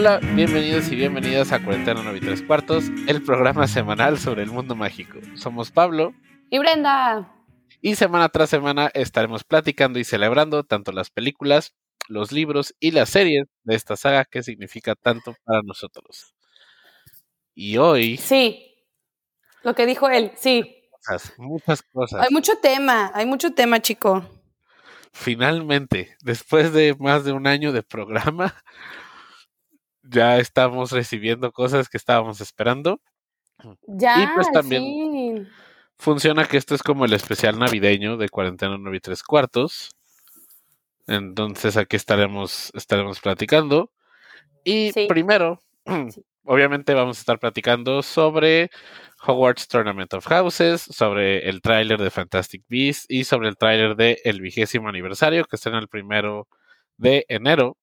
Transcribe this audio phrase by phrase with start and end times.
[0.00, 4.50] Hola, bienvenidos y bienvenidas a Cuarentena 9 y 3 cuartos, el programa semanal sobre el
[4.52, 5.18] mundo mágico.
[5.34, 6.14] Somos Pablo
[6.50, 7.34] y Brenda.
[7.80, 11.74] Y semana tras semana estaremos platicando y celebrando tanto las películas,
[12.06, 16.32] los libros y las series de esta saga que significa tanto para nosotros.
[17.56, 18.18] Y hoy...
[18.18, 18.76] Sí,
[19.64, 20.76] lo que dijo él, sí.
[20.92, 22.22] Muchas, muchas cosas.
[22.22, 24.24] Hay mucho tema, hay mucho tema, chico.
[25.12, 28.54] Finalmente, después de más de un año de programa,
[30.08, 33.00] ya estamos recibiendo cosas que estábamos esperando.
[33.86, 35.48] Ya, y pues también
[35.98, 39.90] funciona que esto es como el especial navideño de cuarentena 9 y 3 cuartos.
[41.06, 43.90] Entonces aquí estaremos, estaremos platicando.
[44.64, 45.60] Y primero,
[46.44, 48.70] obviamente vamos a estar platicando sobre
[49.26, 54.20] Hogwarts Tournament of Houses, sobre el tráiler de Fantastic Beasts y sobre el tráiler de
[54.24, 56.46] el vigésimo aniversario que está en el primero
[56.96, 57.76] de enero.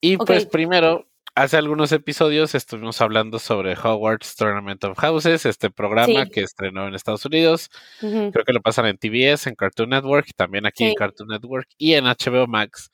[0.00, 1.06] Y pues primero
[1.36, 6.94] hace algunos episodios estuvimos hablando sobre Hogwarts Tournament of Houses, este programa que estrenó en
[6.94, 7.70] Estados Unidos.
[8.00, 11.92] Creo que lo pasan en TBS, en Cartoon Network, también aquí en Cartoon Network y
[11.92, 12.90] en HBO Max.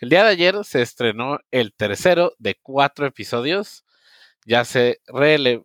[0.00, 3.84] El día de ayer se estrenó el tercero de cuatro episodios.
[4.44, 5.00] Ya se,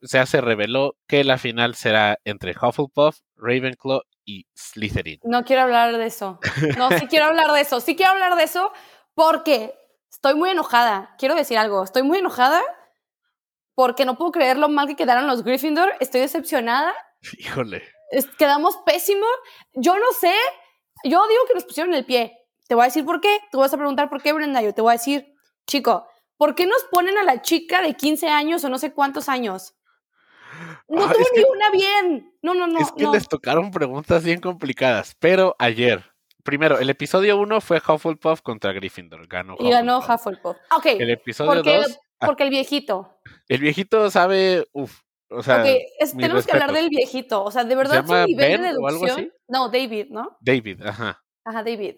[0.03, 5.19] se se reveló que la final será entre Hufflepuff, Ravenclaw y Slytherin.
[5.23, 6.39] No quiero hablar de eso.
[6.77, 7.79] No, sí quiero hablar de eso.
[7.79, 8.71] Sí quiero hablar de eso
[9.15, 9.73] porque
[10.23, 11.15] Estoy muy enojada.
[11.17, 11.83] Quiero decir algo.
[11.83, 12.61] Estoy muy enojada
[13.73, 15.95] porque no puedo creer lo mal que quedaron los Gryffindor.
[15.99, 16.93] Estoy decepcionada.
[17.39, 17.81] Híjole.
[18.37, 19.25] quedamos pésimo.
[19.73, 20.35] Yo no sé.
[21.03, 22.37] Yo digo que nos pusieron el pie.
[22.67, 23.39] Te voy a decir por qué.
[23.51, 24.61] Tú vas a preguntar por qué, Brenda.
[24.61, 25.33] Yo te voy a decir,
[25.65, 29.27] chico, ¿por qué nos ponen a la chica de 15 años o no sé cuántos
[29.27, 29.73] años?
[30.87, 32.37] No ah, tuvo ni una bien.
[32.43, 32.77] No, no, no.
[32.77, 35.15] Es que les tocaron preguntas bien complicadas.
[35.17, 36.10] Pero ayer,
[36.43, 39.27] primero, el episodio 1 fue Hufflepuff contra Gryffindor.
[39.27, 40.57] Ganó Y ganó Hufflepuff.
[40.75, 40.85] Ok.
[40.85, 41.99] El episodio 2.
[42.19, 42.27] Ah.
[42.27, 43.19] Porque, el viejito.
[43.47, 44.67] El viejito sabe.
[44.73, 45.01] Uf.
[45.29, 47.43] O sea, tenemos que hablar del viejito.
[47.43, 49.31] O sea, de verdad, su nivel de deducción.
[49.47, 50.37] No, David, ¿no?
[50.41, 51.23] David, ajá.
[51.45, 51.95] Ajá, David.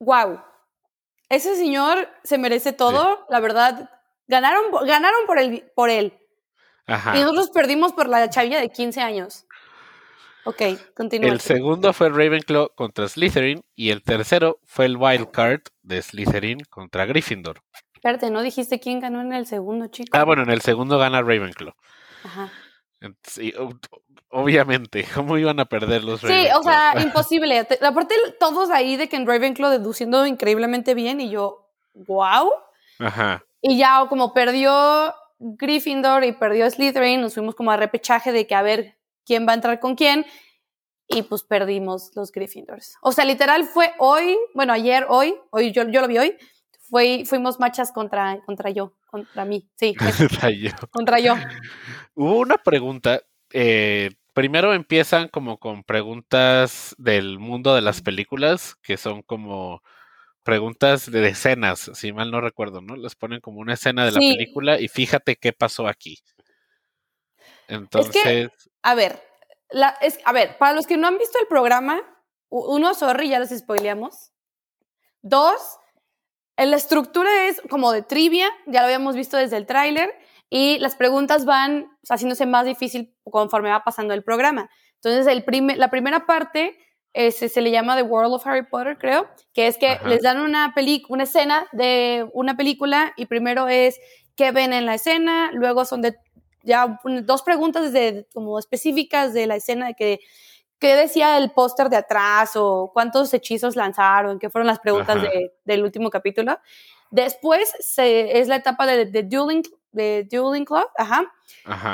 [0.00, 0.42] Wow.
[1.28, 3.24] Ese señor se merece todo.
[3.30, 3.88] La verdad,
[4.26, 6.18] ganaron, ganaron por, el, por él.
[6.86, 7.16] Ajá.
[7.16, 9.46] Y nosotros perdimos por la chavilla de 15 años.
[10.44, 10.62] Ok,
[10.94, 11.30] continúa.
[11.30, 16.60] El segundo fue Ravenclaw contra Slytherin y el tercero fue el Wild Card de Slytherin
[16.70, 17.62] contra Gryffindor.
[17.94, 20.16] Espérate, ¿no dijiste quién ganó en el segundo, chico?
[20.16, 21.74] Ah, bueno, en el segundo gana Ravenclaw.
[22.24, 22.50] Ajá.
[23.24, 23.52] Sí,
[24.30, 27.66] obviamente, ¿cómo iban a perder los Sí, o sea, imposible.
[27.82, 32.50] Aparte, todos ahí de que en Ravenclaw deduciendo increíblemente bien y yo, wow.
[32.98, 33.44] Ajá.
[33.60, 38.54] Y ya como perdió Gryffindor y perdió Slytherin, nos fuimos como a repechaje de que
[38.54, 38.96] a ver
[39.30, 40.26] quién va a entrar con quién
[41.06, 42.96] y pues perdimos los Gryffindors.
[43.00, 46.36] O sea, literal fue hoy, bueno, ayer, hoy, hoy yo, yo lo vi hoy,
[46.88, 49.94] fue, fuimos machas contra, contra yo, contra mí, sí.
[50.18, 50.70] contra yo.
[50.90, 51.36] Contra yo.
[52.14, 58.96] Hubo una pregunta, eh, primero empiezan como con preguntas del mundo de las películas, que
[58.96, 59.80] son como
[60.42, 62.96] preguntas de escenas, si mal no recuerdo, ¿no?
[62.96, 66.18] Les ponen como una escena de la película y fíjate qué pasó aquí.
[67.68, 68.50] Entonces.
[68.82, 69.22] A ver,
[69.70, 72.00] la, es, a ver, para los que no han visto el programa,
[72.48, 74.32] uno, sorry, ya les spoileamos.
[75.22, 75.78] Dos,
[76.56, 80.12] la estructura es como de trivia, ya lo habíamos visto desde el tráiler,
[80.48, 84.68] y las preguntas van haciéndose más difícil conforme va pasando el programa.
[84.96, 85.44] Entonces, el
[85.78, 86.76] la primera parte
[87.14, 90.74] se le llama The World of Harry Potter, creo, que es que les dan una,
[91.08, 93.98] una escena de una película y primero es
[94.36, 96.16] qué ven en la escena, luego son de
[96.62, 100.20] ya dos preguntas de, como específicas de la escena de que
[100.80, 105.18] qué decía el póster de atrás o cuántos hechizos lanzaron, qué fueron las preguntas
[105.64, 106.58] del último capítulo.
[107.10, 109.62] Después se, es la etapa de, de, Dueling,
[109.92, 111.30] de Dueling Club, ajá,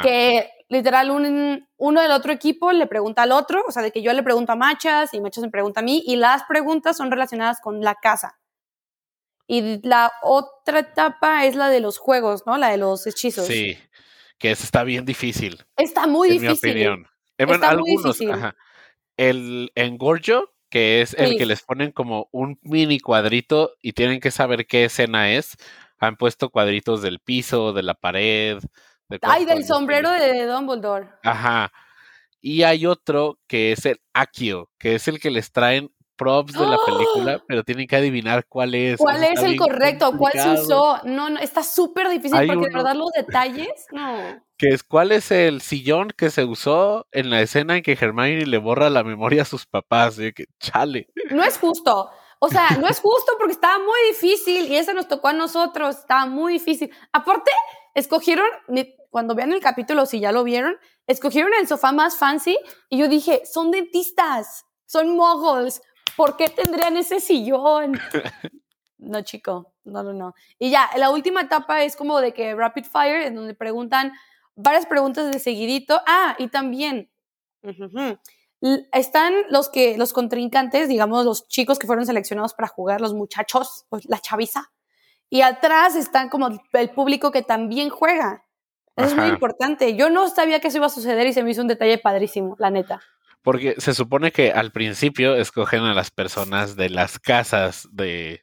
[0.03, 4.12] que literal uno del otro equipo le pregunta al otro, o sea, de que yo
[4.12, 7.60] le pregunto a Machas y Machas me pregunta a mí, y las preguntas son relacionadas
[7.60, 8.39] con la casa.
[9.48, 12.59] Y la otra etapa es la de los juegos, ¿no?
[12.59, 13.47] La de los hechizos.
[13.47, 13.78] Sí
[14.38, 15.65] que está bien difícil.
[15.77, 16.74] Está muy en difícil.
[16.74, 17.06] Mi opinión.
[17.38, 18.18] Eh, algunos,
[19.16, 24.30] El engorjo, que es el que les ponen como un mini cuadrito y tienen que
[24.30, 25.56] saber qué escena es.
[25.98, 28.59] Han puesto cuadritos del piso, de la pared.
[29.22, 31.09] Ay, del sombrero de Dumbledore.
[31.22, 31.72] Ajá.
[32.41, 36.66] Y hay otro que es el Akio, que es el que les traen props de
[36.66, 37.45] la película, ¡Ah!
[37.47, 38.98] pero tienen que adivinar cuál es.
[38.98, 40.13] ¿Cuál es el correcto?
[40.16, 40.98] ¿Cuál se usó?
[41.04, 44.42] No, no, está súper difícil porque de verdad los detalles, no.
[44.59, 48.47] Que es cuál es el sillón que se usó en la escena en que Hermione
[48.47, 51.09] le borra la memoria a sus papás, que chale.
[51.30, 52.10] No es justo.
[52.39, 55.97] O sea, no es justo porque estaba muy difícil y ese nos tocó a nosotros,
[55.97, 56.91] estaba muy difícil.
[57.12, 57.51] Aparte,
[57.95, 58.47] escogieron,
[59.10, 60.77] cuando vean el capítulo, si ya lo vieron,
[61.07, 62.59] escogieron el sofá más fancy
[62.91, 65.80] y yo dije, son dentistas, son moguls,
[66.16, 67.98] ¿por qué tendrían ese sillón?
[68.98, 70.34] No, chico, no, no, no.
[70.59, 74.13] Y ya, la última etapa es como de que Rapid Fire, en donde preguntan
[74.54, 76.01] varias preguntas de seguidito.
[76.07, 77.10] Ah, y también
[78.92, 83.84] están los que, los contrincantes, digamos, los chicos que fueron seleccionados para jugar, los muchachos,
[83.91, 84.72] pues, la chaviza.
[85.28, 88.45] Y atrás están como el público que también juega.
[88.97, 89.95] Eso es muy importante.
[89.95, 92.57] Yo no sabía que eso iba a suceder y se me hizo un detalle padrísimo,
[92.59, 93.03] la neta.
[93.47, 98.43] Porque se supone que al principio escogen a las personas de las casas de,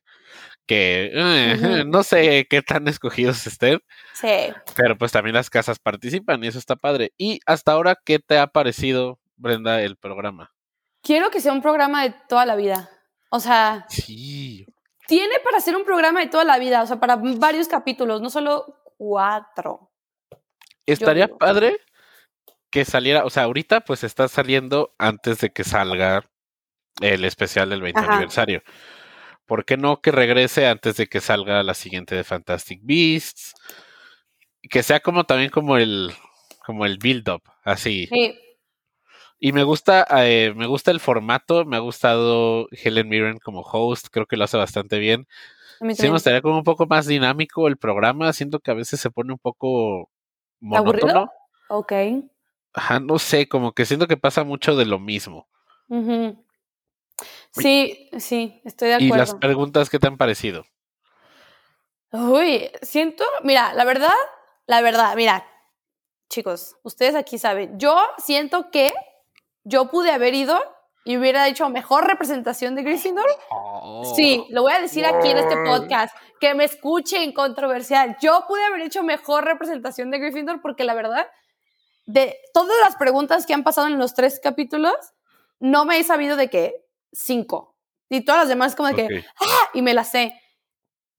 [0.66, 3.82] que eh, no sé qué tan escogidos estén.
[4.14, 4.54] Sí.
[4.78, 7.12] Pero pues también las casas participan y eso está padre.
[7.18, 10.54] Y hasta ahora, ¿qué te ha parecido, Brenda, el programa?
[11.02, 12.90] Quiero que sea un programa de toda la vida.
[13.30, 13.86] O sea.
[13.90, 14.66] Sí.
[15.06, 18.30] Tiene para ser un programa de toda la vida, o sea, para varios capítulos, no
[18.30, 19.92] solo cuatro.
[20.86, 21.76] Estaría padre
[22.74, 26.28] que saliera, o sea, ahorita pues está saliendo antes de que salga
[27.02, 28.64] el especial del 20 aniversario.
[29.46, 33.54] ¿Por qué no que regrese antes de que salga la siguiente de Fantastic Beasts?
[34.72, 36.14] Que sea como también como el
[36.66, 38.08] como el build up, así.
[38.08, 38.40] Sí.
[39.38, 44.08] Y me gusta, eh, me gusta el formato, me ha gustado Helen Mirren como host,
[44.10, 45.28] creo que lo hace bastante bien.
[45.94, 49.12] Sí, me gustaría como un poco más dinámico el programa, siento que a veces se
[49.12, 50.10] pone un poco
[50.60, 50.90] monótono.
[50.90, 51.32] ¿Aburrido?
[51.70, 51.94] Ok.
[52.74, 55.48] Ajá, no sé, como que siento que pasa mucho de lo mismo.
[57.52, 59.16] Sí, sí, estoy de acuerdo.
[59.16, 60.66] ¿Y las preguntas qué te han parecido?
[62.12, 64.14] Uy, siento, mira, la verdad,
[64.66, 65.46] la verdad, mira,
[66.30, 68.94] chicos, ustedes aquí saben, yo siento que
[69.64, 70.60] yo pude haber ido
[71.06, 73.26] y hubiera hecho mejor representación de Gryffindor.
[74.16, 78.16] Sí, lo voy a decir aquí en este podcast, que me escuchen controversial.
[78.22, 81.28] Yo pude haber hecho mejor representación de Gryffindor porque la verdad,
[82.06, 84.96] de todas las preguntas que han pasado en los tres capítulos,
[85.60, 87.76] no me he sabido de qué cinco.
[88.10, 89.70] Y todas las demás como de que, ¡ah!
[89.74, 90.40] Y me las sé.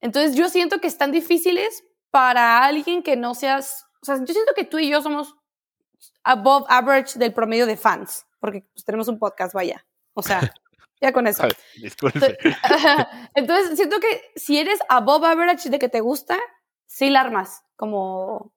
[0.01, 4.53] Entonces yo siento que están difíciles para alguien que no seas, o sea, yo siento
[4.55, 5.35] que tú y yo somos
[6.23, 9.85] above average del promedio de fans, porque pues, tenemos un podcast, vaya.
[10.13, 10.41] O sea,
[11.01, 11.49] ya con eso.
[11.81, 12.39] disculpe.
[13.35, 16.39] Entonces, siento que si eres above average de que te gusta,
[16.87, 18.53] sí la armas como,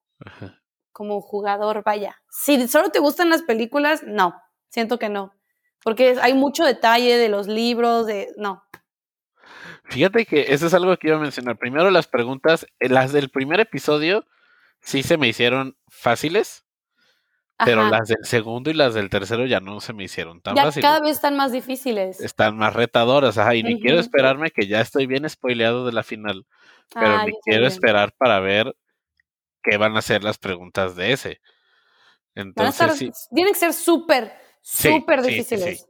[0.98, 2.20] como jugador, vaya.
[2.28, 4.34] Si solo te gustan las películas, no,
[4.68, 5.32] siento que no.
[5.84, 8.30] Porque hay mucho detalle de los libros, de...
[8.36, 8.64] No.
[9.84, 11.56] Fíjate que eso es algo que iba a mencionar.
[11.56, 14.26] Primero las preguntas, eh, las del primer episodio
[14.82, 16.66] sí se me hicieron fáciles,
[17.64, 20.72] pero las del segundo y las del tercero ya no se me hicieron tan ya
[20.82, 22.20] Cada vez están más difíciles.
[22.22, 26.02] Están más retadoras, ajá, y ni quiero esperarme que ya estoy bien spoileado de la
[26.02, 26.48] final,
[26.92, 28.76] pero ni quiero esperar para ver
[29.70, 31.42] qué van a ser las preguntas de ese.
[32.36, 33.12] Entonces, sí.
[33.34, 34.32] Tienen que ser súper
[34.68, 35.88] súper difíciles.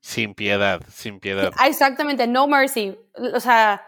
[0.00, 1.52] sin piedad, sin piedad.
[1.56, 2.96] Ah, exactamente, no mercy.
[3.34, 3.82] O sea,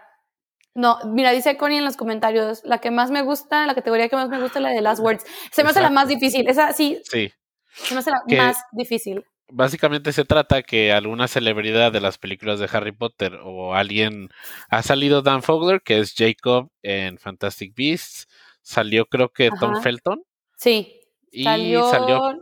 [0.73, 4.15] no, mira, dice Connie en los comentarios, la que más me gusta, la categoría que
[4.15, 5.25] más me gusta es la de Last Words.
[5.51, 7.01] Se me hace la más difícil, esa sí.
[7.03, 7.31] Sí.
[7.73, 9.23] Se me hace la más difícil.
[9.53, 14.29] Básicamente se trata que alguna celebridad de las películas de Harry Potter o alguien
[14.69, 18.27] ha salido Dan Fogler, que es Jacob en Fantastic Beasts,
[18.61, 20.23] salió creo que Tom Felton.
[20.57, 20.97] Sí.
[21.31, 21.89] Y salió,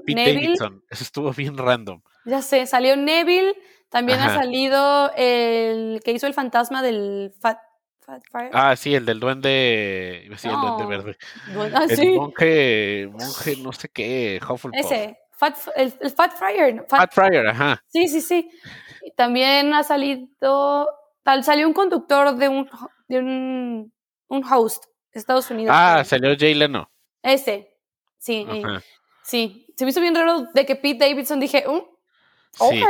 [0.06, 0.84] Pete Davidson.
[0.90, 2.02] Eso estuvo bien random.
[2.26, 3.56] Ya sé, salió Neville.
[3.90, 7.58] También ha salido el que hizo el fantasma del Fat,
[8.32, 8.52] Fire.
[8.54, 10.30] Ah, sí, el del duende.
[10.38, 11.18] Sí, el duende verde.
[11.74, 14.80] Ah, el monje, monje, no sé qué, Hufflepuff.
[14.80, 16.86] Ese, Fat, el, Fat Fryer.
[16.88, 17.84] Fat, Fryer, ajá.
[17.88, 18.50] Sí, sí, sí.
[19.16, 20.90] también ha salido.
[21.24, 22.70] Tal, salió un conductor de un,
[23.08, 23.94] de un,
[24.28, 25.76] un host Estados Unidos.
[25.78, 26.90] Ah, salió Jay Leno.
[27.24, 27.76] Ese.
[28.18, 28.46] Sí,
[29.24, 29.66] sí.
[29.76, 31.82] Se me hizo bien raro de que Pete Davidson dije, um,
[32.60, 32.84] okay.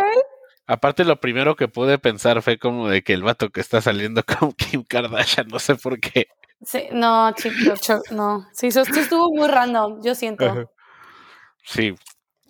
[0.65, 4.23] Aparte, lo primero que pude pensar fue como de que el vato que está saliendo
[4.39, 6.27] con Kim Kardashian, no sé por qué.
[6.63, 8.45] Sí, no, chicos, no.
[8.53, 10.69] Sí, eso estuvo muy random, yo siento.
[11.63, 11.95] Sí.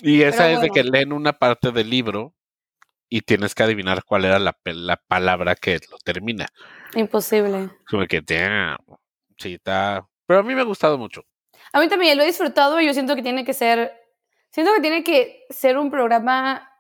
[0.02, 2.34] Y esa es de que leen una parte del libro
[3.08, 6.48] y tienes que adivinar cuál era la, la palabra que lo termina.
[6.96, 7.70] Imposible.
[7.90, 8.78] Como que, damn.
[9.40, 10.08] Sí, está.
[10.26, 11.24] Pero a mí me ha gustado mucho.
[11.74, 13.94] A mí también lo he disfrutado y yo siento que tiene que ser,
[14.50, 16.72] siento que tiene que ser un programa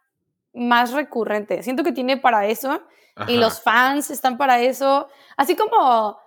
[0.53, 1.63] más recurrente.
[1.63, 2.83] Siento que tiene para eso
[3.27, 5.09] y los fans están para eso.
[5.37, 6.19] Así como,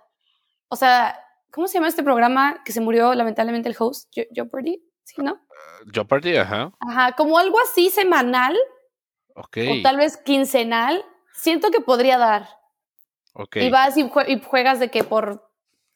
[0.67, 1.19] o sea,
[1.51, 4.11] ¿cómo se llama este programa que se murió lamentablemente el host?
[4.33, 5.41] Jeopardy, ¿sí, no?
[5.91, 6.71] Jeopardy, ajá.
[6.79, 8.57] Ajá, como algo así semanal.
[9.35, 9.57] Ok.
[9.69, 11.03] O tal vez quincenal.
[11.33, 12.47] Siento que podría dar.
[13.55, 14.09] Y vas y,
[14.45, 15.51] juegas de que por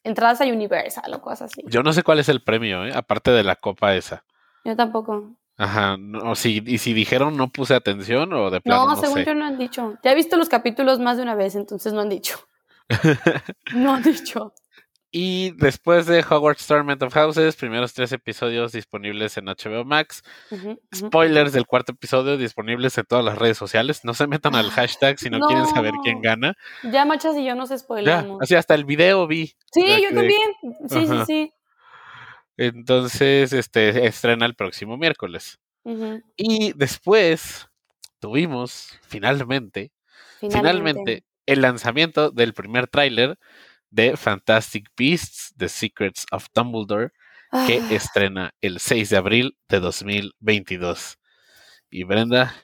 [0.08, 1.62] entradas a Universal o cosas así.
[1.66, 2.92] Yo no sé cuál es el premio, ¿eh?
[2.94, 4.24] aparte de la copa esa.
[4.64, 5.30] Yo tampoco.
[5.56, 8.86] Ajá, no, si, y si dijeron no puse atención o de plano.
[8.86, 9.98] No, según yo no han dicho.
[10.04, 12.38] Ya he visto los capítulos más de una vez, entonces no han dicho.
[13.74, 14.52] no han dicho.
[15.10, 20.22] Y después de Hogwarts Tournament of Houses, primeros tres episodios disponibles en HBO Max.
[20.94, 24.04] Spoilers del cuarto episodio disponibles en todas las redes sociales.
[24.04, 26.54] No se metan al hashtag si no, quieren saber quién gana.
[26.82, 28.42] Ya Machas y yo nos spoilamos.
[28.42, 29.54] así hasta el video vi.
[29.72, 30.50] Sí, yo también.
[30.88, 31.52] Sí, sí, sí.
[32.58, 35.58] Entonces, este estrena el próximo miércoles.
[36.36, 37.66] Y después
[38.18, 39.90] tuvimos finalmente,
[40.38, 43.38] finalmente, el lanzamiento del primer tráiler
[43.90, 47.10] de Fantastic Beasts, The Secrets of Dumbledore,
[47.66, 47.88] que ah.
[47.90, 51.18] estrena el 6 de abril de 2022.
[51.90, 52.54] Y Brenda,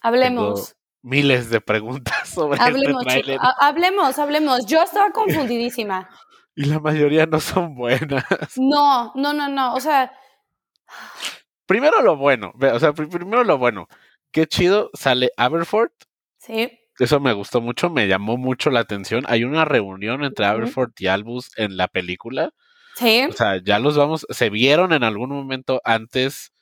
[0.00, 0.76] hablemos.
[1.02, 4.66] miles de preguntas sobre este hablemos, este Hablemos, hablemos.
[4.66, 6.08] Yo estaba confundidísima.
[6.54, 8.24] y la mayoría no son buenas.
[8.56, 9.74] No, no, no, no.
[9.74, 10.12] O sea.
[11.66, 12.52] Primero lo bueno.
[12.72, 13.88] O sea, primero lo bueno.
[14.32, 15.90] Qué chido sale Aberford.
[16.38, 16.77] Sí.
[16.98, 19.24] Eso me gustó mucho, me llamó mucho la atención.
[19.28, 22.50] Hay una reunión entre Aberford y Albus en la película.
[22.96, 23.26] Sí.
[23.28, 26.52] O sea, ya los vamos, se vieron en algún momento antes.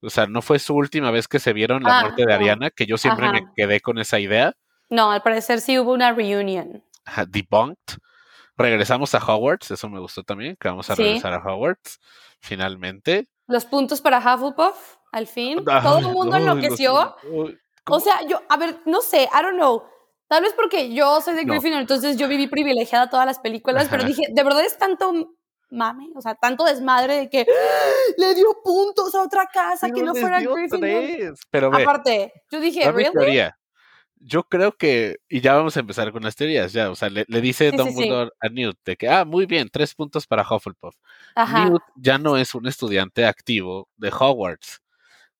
[0.00, 2.70] O sea, no fue su última vez que se vieron la ah, muerte de Ariana,
[2.70, 4.54] que yo siempre me quedé con esa idea.
[4.88, 6.82] No, al parecer sí hubo una reunión.
[7.28, 7.98] Debunked.
[8.56, 11.98] Regresamos a Hogwarts, eso me gustó también, que vamos a regresar a Hogwarts,
[12.40, 13.28] finalmente.
[13.46, 15.62] Los puntos para Hufflepuff, al fin.
[15.64, 17.16] Todo el mundo enloqueció.
[17.88, 19.84] O sea, yo, a ver, no sé, I don't know.
[20.28, 24.02] Tal vez porque yo soy de Gryffindor, entonces yo viví privilegiada todas las películas, pero
[24.02, 25.36] dije, de verdad es tanto
[25.70, 27.46] mame, o sea, tanto desmadre de que
[28.18, 31.34] le dio puntos a otra casa que no fuera Gryffindor.
[31.50, 33.50] Pero Aparte, yo dije, ¿really?
[34.18, 37.24] Yo creo que, y ya vamos a empezar con las teorías, ya, o sea, le,
[37.40, 40.96] dice Dumbledore a Newt de que, ah, muy bien, tres puntos para Hufflepuff.
[41.36, 44.80] Newt ya no es un estudiante activo de Hogwarts.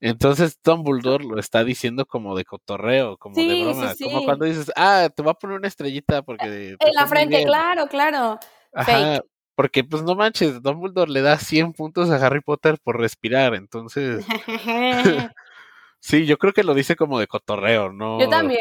[0.00, 5.08] Entonces Dumbledore lo está diciendo como de cotorreo, como de broma, como cuando dices, ah,
[5.14, 6.76] te voy a poner una estrellita porque...
[6.78, 8.38] En la frente, claro, claro.
[8.74, 9.22] Ajá,
[9.54, 14.26] porque pues no manches, Dumbledore le da 100 puntos a Harry Potter por respirar, entonces...
[16.00, 18.20] sí, yo creo que lo dice como de cotorreo, ¿no?
[18.20, 18.60] Yo también.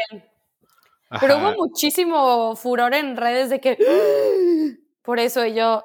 [1.20, 3.76] Pero hubo muchísimo furor en redes de que...
[5.02, 5.84] Por eso yo,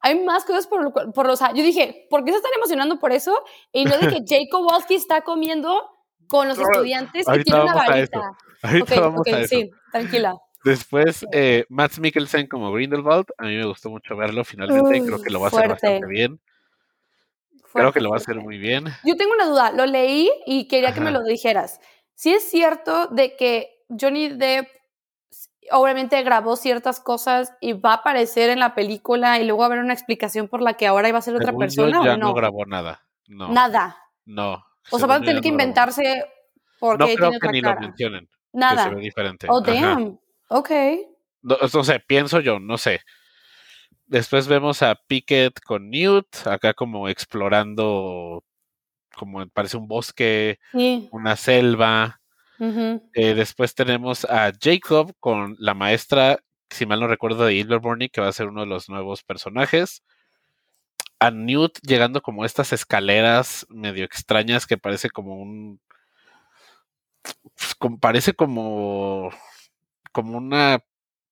[0.00, 1.40] hay más cosas por, por los...
[1.40, 3.42] Yo dije, ¿por qué se están emocionando por eso?
[3.72, 5.90] Y no de que Jake Kowalski está comiendo
[6.28, 8.36] con los estudiantes y tiene una varita.
[8.62, 9.48] Ahorita vamos a eso.
[9.48, 10.36] Sí, tranquila.
[10.64, 13.26] Después, eh, Matt Mikkelsen como Grindelwald.
[13.38, 15.00] A mí me gustó mucho verlo finalmente.
[15.00, 16.40] creo que lo va a hacer bastante bien.
[17.72, 18.86] creo que lo va a hacer muy bien.
[19.04, 19.70] Yo tengo una duda.
[19.70, 21.80] Lo leí y quería que me lo dijeras.
[22.14, 24.68] Si es cierto de que Johnny Depp
[25.72, 29.68] obviamente grabó ciertas cosas y va a aparecer en la película y luego va a
[29.68, 32.04] haber una explicación por la que ahora iba a ser otra persona.
[32.04, 32.34] ya no?
[32.34, 33.06] grabó nada.
[33.28, 33.48] No.
[33.48, 33.96] Nada.
[34.24, 34.64] No.
[34.90, 36.24] O sea, van a tener que inventarse
[36.78, 38.28] porque no creo que ni lo mencionen.
[38.52, 38.84] Nada.
[38.84, 39.46] se ve diferente.
[39.50, 40.18] Oh, damn.
[40.48, 40.70] Ok.
[41.42, 43.00] No, no, sé, pienso yo, no sé.
[44.06, 48.44] Después vemos a Pickett con Newt, acá como explorando,
[49.16, 50.58] como parece un bosque,
[51.10, 52.20] una selva.
[52.58, 58.20] Eh, después tenemos a Jacob con la maestra, si mal no recuerdo, de Ilvermorny, que
[58.20, 60.02] va a ser uno de los nuevos personajes.
[61.18, 65.80] A Newt llegando como estas escaleras medio extrañas que parece como un.
[67.22, 69.30] Pues, parece como.
[70.12, 70.82] como una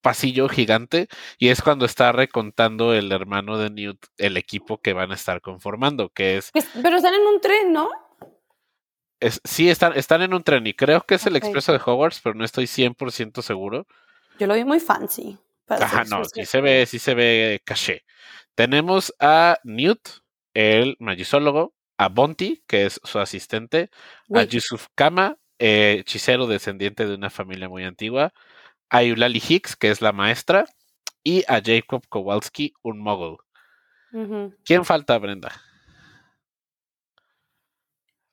[0.04, 5.12] pasillo gigante y es cuando está recontando el hermano de Newt el equipo que van
[5.12, 6.50] a estar conformando, que es...
[6.52, 7.88] Pero están en un tren, ¿no?
[9.45, 12.35] Sí, están, están en un tren y creo que es el expreso de Hogwarts, pero
[12.35, 13.87] no estoy 100% seguro.
[14.38, 15.38] Yo lo vi muy fancy.
[15.69, 18.04] Ajá, no, sí se ve, sí se ve caché.
[18.54, 20.09] Tenemos a Newt,
[20.52, 23.90] el magizólogo, a Bonti, que es su asistente,
[24.35, 28.33] a Yusuf Kama, eh, hechicero descendiente de una familia muy antigua,
[28.90, 30.66] a Eulalie Hicks, que es la maestra,
[31.23, 33.38] y a Jacob Kowalski, un mogul.
[34.64, 35.50] ¿Quién falta, Brenda?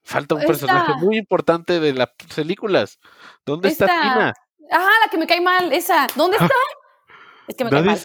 [0.03, 3.00] Falta un personaje muy importante de las películas.
[3.46, 4.34] ¿Dónde está Tina?
[4.72, 6.08] Ajá, la que me cae mal, esa.
[6.15, 6.50] ¿Dónde está?
[7.48, 8.03] es que me cae mal.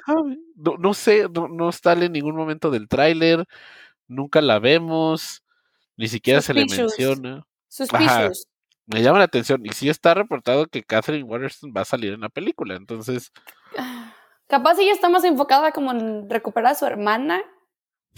[0.78, 3.46] No, sé, no, no sale en ningún momento del tráiler,
[4.08, 5.42] nunca la vemos,
[5.96, 7.46] ni siquiera se le menciona.
[7.68, 8.46] Suspicious.
[8.86, 9.64] Me llama la atención.
[9.64, 13.32] Y sí está reportado que Catherine Waterston va a salir en la película, entonces.
[14.46, 17.42] Capaz ella está más enfocada como en recuperar a su hermana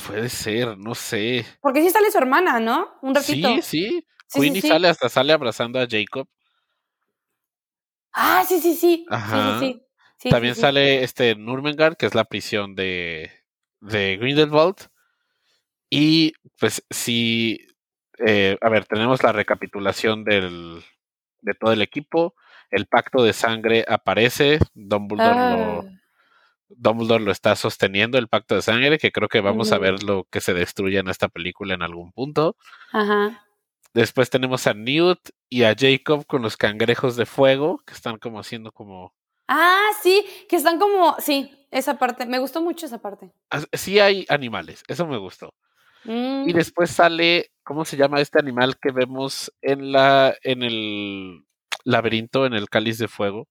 [0.06, 1.44] Puede ser, no sé.
[1.60, 2.98] Porque sí sale su hermana, ¿no?
[3.02, 3.48] Un ratito.
[3.56, 4.06] Sí, sí.
[4.32, 6.28] Queenie sale hasta sale abrazando a Jacob.
[8.12, 9.06] Ah, sí, sí, sí.
[9.30, 9.80] Sí,
[10.18, 13.30] sí, también sale este Nurmengard, que es la prisión de,
[13.80, 14.88] de Grindelwald.
[15.90, 17.66] Y pues sí,
[18.18, 20.82] eh, a ver, tenemos la recapitulación del,
[21.40, 22.34] de todo el equipo.
[22.70, 24.58] El pacto de sangre aparece.
[24.74, 25.84] Dumbledore, lo, ah.
[26.68, 30.24] Dumbledore lo está sosteniendo, el pacto de sangre, que creo que vamos a ver lo
[30.30, 32.56] que se destruye en esta película en algún punto.
[32.92, 33.44] Ajá.
[33.94, 38.38] Después tenemos a Newt y a Jacob con los cangrejos de fuego, que están como
[38.38, 39.14] haciendo como...
[39.48, 41.16] Ah, sí, que están como...
[41.18, 42.26] Sí, esa parte.
[42.26, 43.32] Me gustó mucho esa parte.
[43.72, 45.54] Sí hay animales, eso me gustó.
[46.04, 46.52] Y mm.
[46.52, 51.44] después sale, ¿cómo se llama este animal que vemos en la en el
[51.84, 53.48] laberinto, en el cáliz de fuego?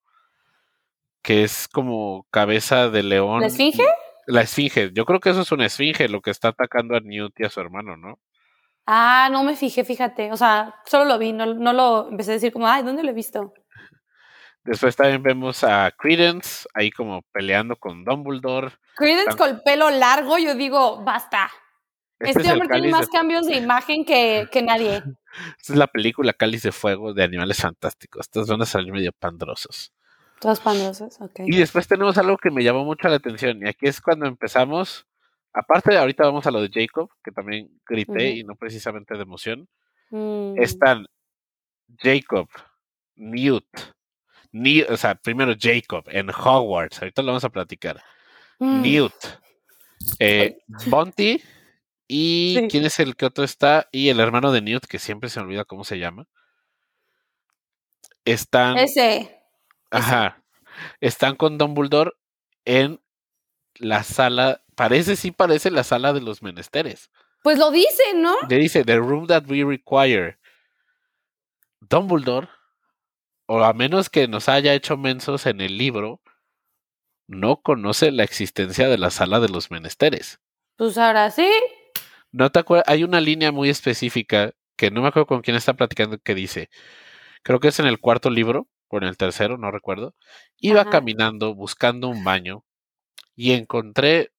[1.27, 3.41] Que es como cabeza de león.
[3.41, 3.83] ¿La esfinge?
[4.27, 4.91] La esfinge.
[4.93, 7.49] Yo creo que eso es una esfinge, lo que está atacando a Newt y a
[7.49, 8.17] su hermano, ¿no?
[8.85, 10.31] Ah, no me fijé, fíjate.
[10.31, 13.09] O sea, solo lo vi, no, no lo empecé a decir como, ay, ¿dónde lo
[13.09, 13.53] he visto?
[14.63, 18.71] Después también vemos a Credence ahí como peleando con Dumbledore.
[18.95, 21.51] Credence con el pelo largo, yo digo, basta.
[22.19, 25.03] Este, este hombre tiene más cambios de imagen que, que nadie.
[25.59, 28.21] Esta es la película Cáliz de Fuego de Animales Fantásticos.
[28.21, 29.91] Estos van a salir medio pandrosos.
[30.39, 31.41] Todos pandrosos, ok.
[31.45, 33.59] Y después tenemos algo que me llamó mucho la atención.
[33.61, 35.07] Y aquí es cuando empezamos.
[35.53, 39.23] Aparte, de ahorita vamos a lo de Jacob, que también grité y no precisamente de
[39.23, 39.67] emoción.
[40.11, 40.61] Mm.
[40.61, 41.07] Están
[41.97, 42.47] Jacob,
[43.15, 43.65] Newt,
[44.51, 48.01] Newt, o sea, primero Jacob en Hogwarts, ahorita lo vamos a platicar.
[48.59, 48.81] Mm.
[48.81, 49.13] Newt,
[50.19, 51.41] eh, Bonty
[52.07, 55.39] y quién es el que otro está y el hermano de Newt, que siempre se
[55.39, 56.27] me olvida cómo se llama.
[58.23, 58.77] Están.
[58.77, 59.36] Ese.
[59.91, 60.43] Ajá.
[61.01, 62.11] Están con Dumbledore
[62.65, 63.01] en
[63.75, 64.63] la sala.
[64.75, 67.09] Parece, sí parece la sala de los menesteres.
[67.43, 68.35] Pues lo dice, ¿no?
[68.49, 70.37] Le dice, The room that we require.
[71.81, 72.49] Dumbledore,
[73.45, 76.21] o a menos que nos haya hecho mensos en el libro,
[77.27, 80.39] no conoce la existencia de la sala de los menesteres.
[80.75, 81.49] Pues ahora sí.
[82.31, 82.87] ¿No te acuerdas?
[82.87, 86.69] Hay una línea muy específica que no me acuerdo con quién está platicando que dice,
[87.43, 90.15] creo que es en el cuarto libro o en el tercero, no recuerdo.
[90.59, 92.63] Iba caminando buscando un baño
[93.35, 94.31] y encontré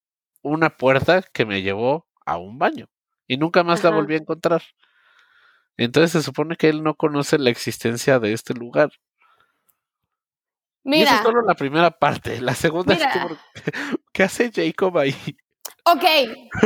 [0.42, 2.88] una puerta que me llevó a un baño
[3.26, 4.62] y nunca más la volví a encontrar.
[5.76, 8.90] Entonces se supone que él no conoce la existencia de este lugar.
[10.82, 10.98] Mira.
[10.98, 12.40] Y eso es solo la primera parte.
[12.40, 13.04] La segunda es
[14.12, 15.14] ¿qué hace Jacob ahí?
[15.84, 16.04] Ok,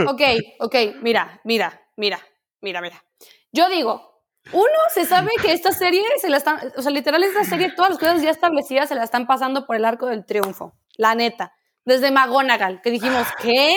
[0.06, 0.22] ok,
[0.60, 2.20] ok, mira, mira, mira,
[2.60, 3.04] mira, mira.
[3.52, 4.11] Yo digo,
[4.52, 7.90] uno se sabe que esta serie se la están, o sea, literal esta serie, todas
[7.92, 11.54] las cosas ya establecidas se la están pasando por el arco del triunfo, la neta.
[11.84, 13.76] Desde McGonagall, que dijimos, ¿qué?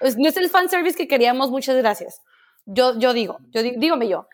[0.00, 2.20] No es el fanservice que queríamos, muchas gracias.
[2.64, 4.28] Yo, yo digo, yo dígame yo.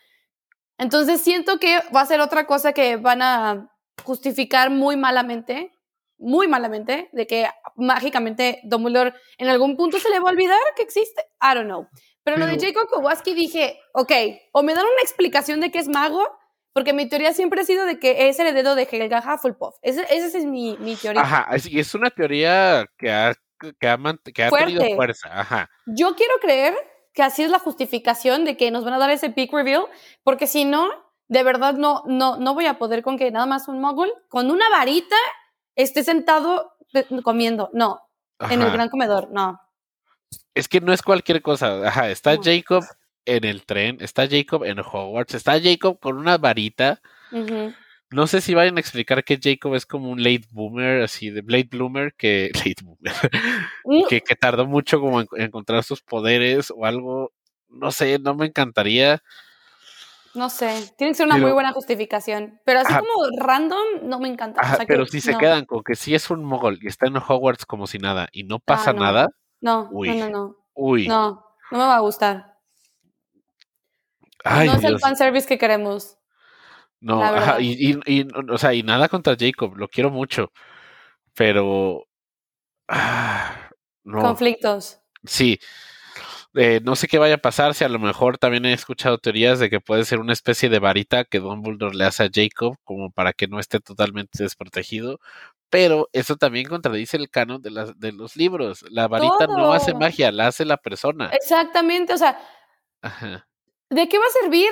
[0.77, 3.71] Entonces siento que va a ser otra cosa que van a
[4.05, 5.75] justificar muy malamente
[6.19, 10.83] muy malamente de que mágicamente Dumbledore en algún punto se le va a olvidar que
[10.83, 11.23] existe.
[11.43, 11.89] I don't know.
[12.25, 14.13] Pero, lo de Jacob Kowalski dije, ok,
[14.53, 16.27] o me dan una explicación de que es mago,
[16.73, 19.77] porque mi teoría siempre ha sido de que es heredero de Helga Hufflepuff.
[19.83, 21.23] Esa, esa es mi, mi, teoría.
[21.23, 23.35] Ajá, y es una teoría que ha,
[23.79, 23.99] que ha,
[24.35, 25.29] que ha tenido fuerza.
[25.39, 25.71] Ajá.
[25.87, 26.75] Yo quiero creer
[27.13, 29.87] que así es la justificación de que nos van a dar ese peak reveal,
[30.25, 30.89] porque si no,
[31.29, 34.51] de verdad no, no, no voy a poder con que nada más un mogul con
[34.51, 35.17] una varita
[35.77, 36.73] esté sentado
[37.23, 37.71] comiendo.
[37.73, 38.01] No,
[38.51, 39.61] en el gran comedor, no.
[40.55, 41.87] Es que no es cualquier cosa.
[41.87, 42.85] Ajá, está Jacob
[43.27, 47.01] en el tren, está Jacob en Hogwarts, está Jacob con una varita.
[48.11, 51.40] No sé si vayan a explicar que Jacob es como un late boomer, así de
[51.40, 53.12] Blade Bloomer, que late boomer,
[53.85, 54.07] mm.
[54.09, 57.33] que, que, tardó mucho como en encontrar sus poderes o algo.
[57.68, 59.20] No sé, no me encantaría.
[60.35, 62.61] No sé, tiene que ser una muy buena justificación.
[62.64, 64.62] Pero así como random, no me encanta.
[64.87, 67.87] pero si se quedan con que si es un mogol y está en Hogwarts como
[67.87, 69.29] si nada y no pasa ah, nada.
[69.64, 70.57] No, no, no, no.
[70.74, 71.09] Uy.
[71.09, 72.59] No, no me va a gustar.
[74.44, 76.18] no es el fanservice que queremos.
[77.00, 80.53] No, y, y, o sea, y nada contra Jacob, lo quiero mucho.
[81.35, 82.05] Pero.
[82.88, 83.70] Ah,
[84.05, 85.00] Conflictos.
[85.24, 85.59] Sí.
[86.57, 89.59] Eh, no sé qué vaya a pasar, si a lo mejor también he escuchado teorías
[89.59, 93.11] de que puede ser una especie de varita que Dumbledore le hace a Jacob como
[93.11, 95.19] para que no esté totalmente desprotegido,
[95.69, 98.85] pero eso también contradice el canon de, las, de los libros.
[98.88, 101.31] La varita no hace magia, la hace la persona.
[101.33, 102.38] Exactamente, o sea,
[103.90, 104.69] ¿de qué va a servir?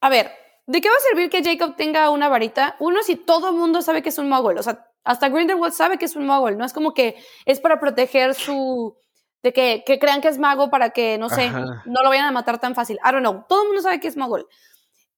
[0.00, 0.32] A ver,
[0.66, 2.76] ¿de qué va a servir que Jacob tenga una varita?
[2.78, 5.98] Uno, si todo el mundo sabe que es un mogul, o sea, hasta Grindelwald sabe
[5.98, 8.96] que es un mogul, no es como que es para proteger su
[9.42, 12.32] de que, que, crean que es mago para que, no sé, no lo vayan a
[12.32, 12.98] matar tan fácil.
[13.04, 13.44] I don't know.
[13.48, 14.38] Todo el mundo sabe que es mago.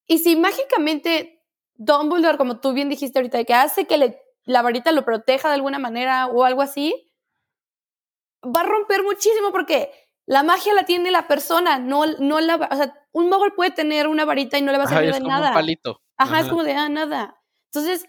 [0.07, 1.41] Y si mágicamente
[1.75, 5.55] Dumbledore, como tú bien dijiste ahorita, que hace que le la varita lo proteja de
[5.55, 7.11] alguna manera o algo así,
[8.43, 9.91] va a romper muchísimo porque
[10.25, 14.07] la magia la tiene la persona, no, no la, o sea, un mogol puede tener
[14.07, 15.49] una varita y no le va a servir de nada.
[15.49, 16.01] Un palito.
[16.17, 17.41] Ajá, es como de, ah, nada.
[17.71, 18.05] Entonces,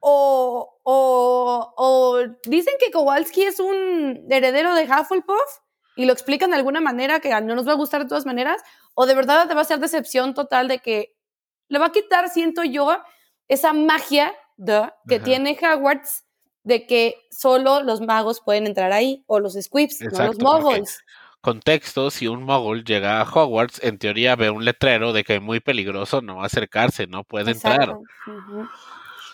[0.00, 5.60] o, o, o dicen que Kowalski es un heredero de Hufflepuff
[5.96, 8.62] y lo explican de alguna manera que no nos va a gustar de todas maneras,
[8.94, 11.16] o de verdad te va a ser decepción total de que
[11.68, 12.96] le va a quitar, siento yo,
[13.48, 16.24] esa magia de, que tiene Hogwarts
[16.62, 20.98] de que solo los magos pueden entrar ahí, o los squibs, no los moguls.
[21.40, 25.40] Contexto, si un mogul llega a Hogwarts, en teoría ve un letrero de que es
[25.42, 27.96] muy peligroso, no va a acercarse, no puede entrar.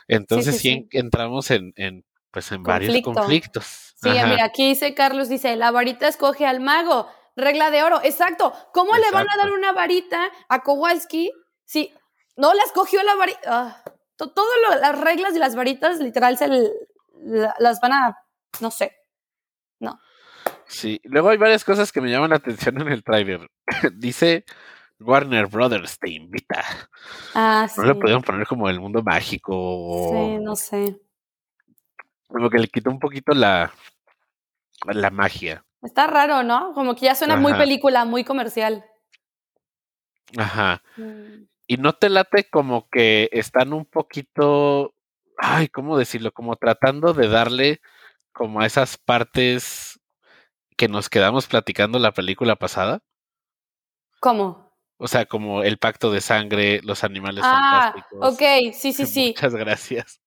[0.09, 3.95] Entonces sí, entramos en, en, pues en varios conflictos.
[4.03, 8.53] Sí, mira, aquí dice Carlos, dice, la varita escoge al mago, regla de oro, exacto.
[8.73, 11.31] ¿Cómo le van a dar una varita a Kowalski
[11.65, 11.93] si
[12.37, 13.41] no la escogió la varita?
[13.47, 13.85] Ah,
[14.17, 16.49] todas las reglas de las varitas literal se
[17.59, 18.19] las van a,
[18.61, 18.97] no sé,
[19.79, 20.01] no.
[20.67, 23.51] Sí, luego hay varias cosas que me llaman la atención en el trailer.
[23.95, 24.45] Dice
[25.03, 26.65] Warner Brothers te invita.
[27.35, 27.81] Ah, sí.
[27.81, 30.09] No le pudieron poner como el mundo mágico.
[30.11, 31.01] Sí, no sé.
[32.29, 33.73] Como que le quitó un poquito la,
[34.87, 35.65] la magia.
[35.83, 36.73] Está raro, ¿no?
[36.75, 38.85] Como que ya suena muy película, muy comercial.
[40.37, 40.83] Ajá.
[40.97, 41.45] Mm.
[41.67, 44.95] Y no te late como que están un poquito,
[45.39, 46.33] ay, ¿cómo decirlo?
[46.33, 47.81] Como tratando de darle
[48.33, 50.01] como a esas partes
[50.77, 53.03] que nos quedamos platicando la película pasada.
[54.21, 54.72] ¿Cómo?
[55.03, 58.35] O sea, como el pacto de sangre, los animales ah, fantásticos.
[58.35, 59.35] Ok, sí, sí, sí.
[59.37, 60.21] Muchas gracias.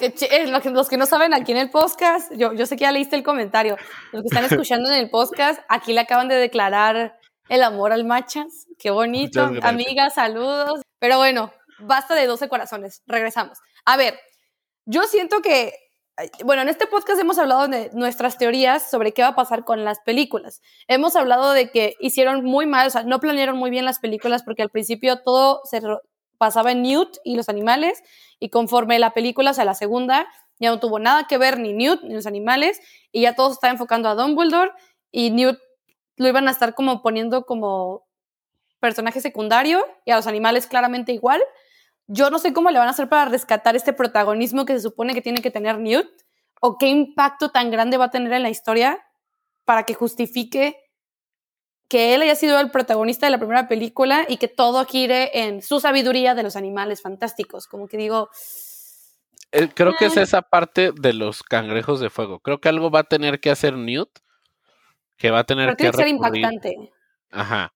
[0.00, 3.14] Eh, los que no saben aquí en el podcast, yo, yo sé que ya leíste
[3.14, 3.76] el comentario.
[4.10, 7.18] Los que están escuchando en el podcast, aquí le acaban de declarar
[7.50, 8.66] el amor al machas.
[8.78, 9.50] Qué bonito.
[9.60, 10.80] Amigas, saludos.
[10.98, 13.02] Pero bueno, basta de 12 corazones.
[13.06, 13.58] Regresamos.
[13.84, 14.18] A ver,
[14.86, 15.74] yo siento que,
[16.44, 19.84] bueno, en este podcast hemos hablado de nuestras teorías sobre qué va a pasar con
[19.84, 20.60] las películas.
[20.88, 24.42] Hemos hablado de que hicieron muy mal, o sea, no planearon muy bien las películas
[24.42, 25.80] porque al principio todo se
[26.36, 28.02] pasaba en Newt y los animales
[28.40, 30.26] y conforme la película, o sea, la segunda,
[30.58, 32.80] ya no tuvo nada que ver ni Newt ni los animales
[33.12, 34.72] y ya todo se estaba enfocando a Dumbledore
[35.12, 35.58] y Newt
[36.16, 38.08] lo iban a estar como poniendo como
[38.80, 41.40] personaje secundario y a los animales claramente igual.
[42.08, 45.14] Yo no sé cómo le van a hacer para rescatar este protagonismo que se supone
[45.14, 46.08] que tiene que tener Newt
[46.60, 48.98] o qué impacto tan grande va a tener en la historia
[49.64, 50.76] para que justifique
[51.88, 55.62] que él haya sido el protagonista de la primera película y que todo gire en
[55.62, 57.66] su sabiduría de los animales fantásticos.
[57.66, 58.30] Como que digo...
[59.52, 62.40] Eh, creo que es esa parte de los cangrejos de fuego.
[62.40, 64.10] Creo que algo va a tener que hacer Newt
[65.16, 66.76] que va a tener que, ser impactante.
[67.30, 67.74] Ajá.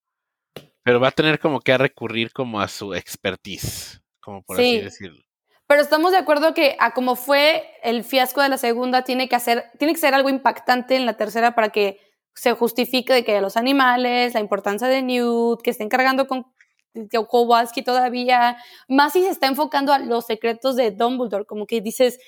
[0.83, 5.23] Pero va a tener como que recurrir como a su expertise, como por así decirlo.
[5.67, 9.37] Pero estamos de acuerdo que a como fue el fiasco de la segunda, tiene que
[9.37, 11.99] hacer, tiene que ser algo impactante en la tercera para que
[12.35, 16.47] se justifique de que los animales, la importancia de Newt, que estén cargando con
[17.29, 18.57] Kowalski todavía,
[18.89, 22.19] más si se está enfocando a los secretos de Dumbledore, como que dices,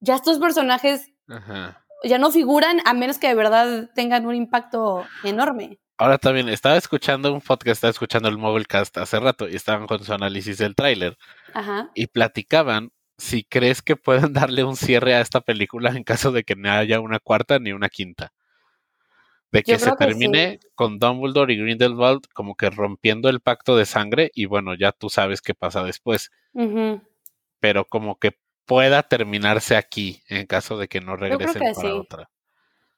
[0.00, 5.04] ya estos personajes Ajá ya no figuran a menos que de verdad tengan un impacto
[5.22, 5.80] enorme.
[5.96, 10.02] Ahora también estaba escuchando un podcast, estaba escuchando el Mobilecast hace rato y estaban con
[10.02, 11.16] su análisis del tráiler.
[11.94, 16.42] Y platicaban si crees que pueden darle un cierre a esta película en caso de
[16.42, 18.32] que no haya una cuarta ni una quinta.
[19.52, 24.32] De que se termine con Dumbledore y Grindelwald como que rompiendo el pacto de sangre
[24.34, 26.32] y bueno, ya tú sabes qué pasa después.
[27.60, 31.86] Pero como que pueda terminarse aquí en caso de que no regresen para sí.
[31.86, 32.30] otra.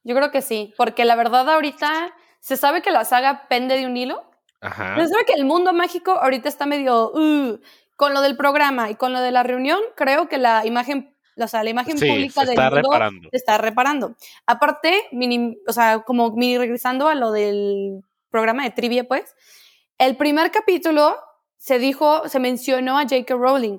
[0.03, 3.87] Yo creo que sí, porque la verdad ahorita se sabe que la saga pende de
[3.87, 4.31] un hilo.
[4.61, 4.97] Ajá.
[4.97, 7.59] Se sabe que el mundo mágico ahorita está medio uh,
[7.97, 11.49] con lo del programa y con lo de la reunión, creo que la imagen o
[11.49, 13.29] sea, la imagen pública del mundo reparando.
[13.31, 14.17] se está reparando.
[14.47, 15.09] Aparte,
[15.67, 19.35] o sea, como mini regresando a lo del programa de trivia, pues,
[19.99, 21.17] el primer capítulo
[21.59, 23.35] se dijo, se mencionó a J.K.
[23.35, 23.79] Rowling.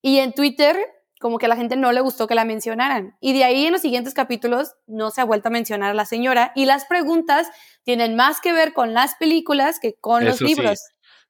[0.00, 0.78] Y en Twitter
[1.20, 3.14] como que a la gente no le gustó que la mencionaran.
[3.20, 6.06] Y de ahí en los siguientes capítulos no se ha vuelto a mencionar a la
[6.06, 7.46] señora y las preguntas
[7.84, 10.80] tienen más que ver con las películas que con los libros.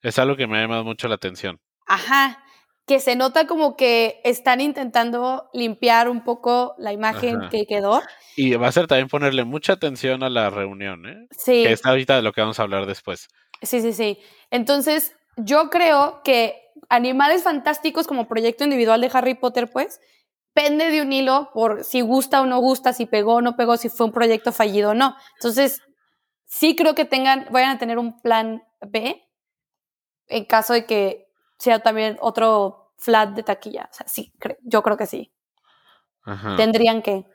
[0.00, 1.61] Es algo que me ha llamado mucho la atención.
[1.87, 2.42] Ajá,
[2.87, 8.00] que se nota como que están intentando limpiar un poco la imagen que quedó.
[8.37, 11.26] Y va a ser también ponerle mucha atención a la reunión, ¿eh?
[11.33, 11.64] Sí.
[11.64, 13.26] Que está ahorita de lo que vamos a hablar después.
[13.61, 14.18] Sí, sí, sí.
[14.50, 20.01] Entonces, yo creo que Animales Fantásticos como proyecto individual de Harry Potter, pues,
[20.53, 23.77] pende de un hilo por si gusta o no gusta, si pegó o no pegó,
[23.77, 25.16] si fue un proyecto fallido o no.
[25.37, 25.83] Entonces,
[26.47, 29.23] sí creo que tengan, vayan a tener un plan B
[30.27, 33.88] en caso de que sea también otro flat de taquilla.
[33.90, 35.33] O sea, sí, yo creo que sí.
[36.57, 37.27] tendrían que.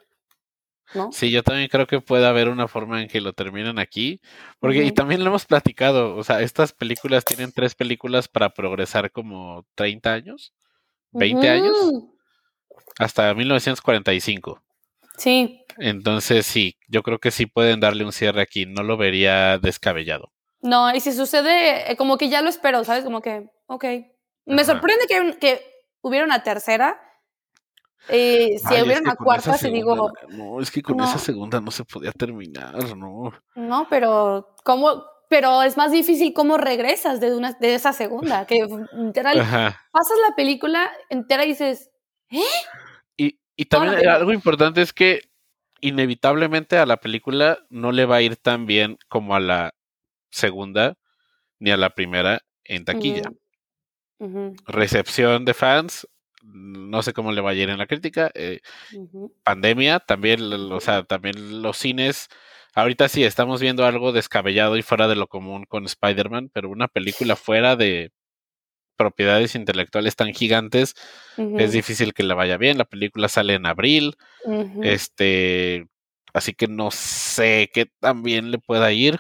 [0.94, 1.12] ¿No?
[1.12, 4.22] Sí, yo también creo que puede haber una forma en que lo terminen aquí,
[4.60, 9.12] porque y también lo hemos platicado, o sea, estas películas tienen tres películas para progresar
[9.12, 10.54] como 30 años,
[11.12, 11.76] 20 años,
[13.00, 14.62] hasta 1945.
[15.18, 15.62] Sí.
[15.78, 20.32] Entonces sí, yo creo que sí pueden darle un cierre aquí, no lo vería descabellado.
[20.62, 23.04] No, y si sucede, eh, como que ya lo espero, ¿sabes?
[23.04, 23.86] Como que, ok.
[24.46, 25.62] Me sorprende que, que
[26.02, 27.00] hubiera una tercera,
[28.10, 30.12] eh, si hubiera una cuarta, se digo.
[30.30, 33.34] No, es que con esa segunda no se podía terminar, ¿no?
[33.56, 35.04] No, pero ¿cómo?
[35.30, 38.46] Pero es más difícil cómo regresas de, una, de esa segunda.
[38.46, 41.90] Que literal, pasas la película entera y dices,
[42.30, 42.42] ¿eh?
[43.18, 45.22] Y, y también algo importante es que
[45.82, 49.74] inevitablemente a la película no le va a ir tan bien como a la
[50.32, 50.96] segunda
[51.60, 53.32] ni a la primera en taquilla.
[54.66, 56.08] Recepción de fans,
[56.54, 58.32] no sé cómo le va a ir en la crítica.
[58.34, 58.62] Eh,
[59.44, 62.30] pandemia, también, o sea, también los cines.
[62.74, 66.88] Ahorita sí estamos viendo algo descabellado y fuera de lo común con Spider-Man, pero una
[66.88, 68.12] película fuera de
[68.98, 70.96] propiedades intelectuales tan gigantes,
[71.38, 72.78] es difícil que le vaya bien.
[72.78, 74.16] La película sale en abril.
[74.82, 75.88] Este,
[76.34, 79.20] así que no sé qué también le pueda ir.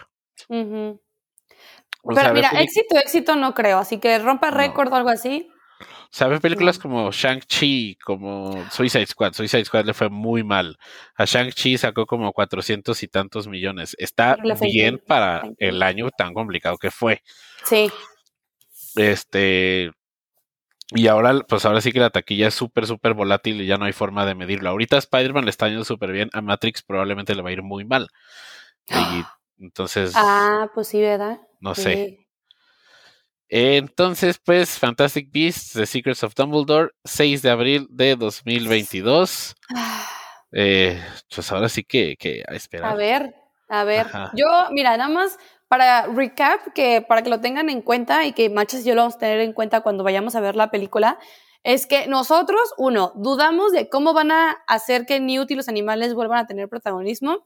[2.07, 5.49] Pero mira, éxito, éxito no creo, así que rompa récord o algo así,
[6.11, 6.39] ¿Sabes?
[6.39, 9.33] Películas como Shang-Chi, como Suicide Squad.
[9.33, 10.77] Suicide Squad le fue muy mal.
[11.15, 13.95] A Shang-Chi sacó como 400 y tantos millones.
[13.99, 17.21] Está bien para el año tan complicado que fue.
[17.63, 17.91] Sí.
[18.95, 19.91] Este.
[20.91, 23.85] Y ahora, pues ahora sí que la taquilla es súper, súper volátil y ya no
[23.85, 24.69] hay forma de medirlo.
[24.69, 26.29] Ahorita Spider-Man le está yendo súper bien.
[26.33, 28.07] A Matrix probablemente le va a ir muy mal.
[28.87, 30.13] Y entonces.
[30.15, 31.39] Ah, pues sí, ¿verdad?
[31.59, 32.24] No sé.
[33.49, 39.55] Entonces, pues, Fantastic Beasts, The Secrets of Dumbledore, 6 de abril de 2022.
[40.57, 41.03] Eh,
[41.33, 42.91] pues ahora sí que, que a esperar.
[42.91, 43.35] A ver,
[43.67, 44.07] a ver.
[44.35, 48.49] Yo, mira, nada más para recap, que para que lo tengan en cuenta y que
[48.49, 51.19] Machas y yo lo vamos a tener en cuenta cuando vayamos a ver la película,
[51.63, 56.13] es que nosotros, uno, dudamos de cómo van a hacer que Newt y los animales
[56.13, 57.45] vuelvan a tener protagonismo.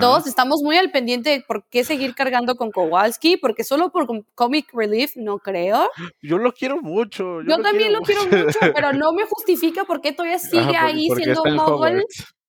[0.00, 4.06] Dos, estamos muy al pendiente de por qué seguir cargando con Kowalski, porque solo por
[4.34, 5.90] Comic Relief no creo.
[6.22, 7.42] Yo lo quiero mucho.
[7.42, 11.44] Yo, también lo quiero mucho, pero no me justifica por qué todavía sigue ahí siendo
[11.44, 12.04] mogul.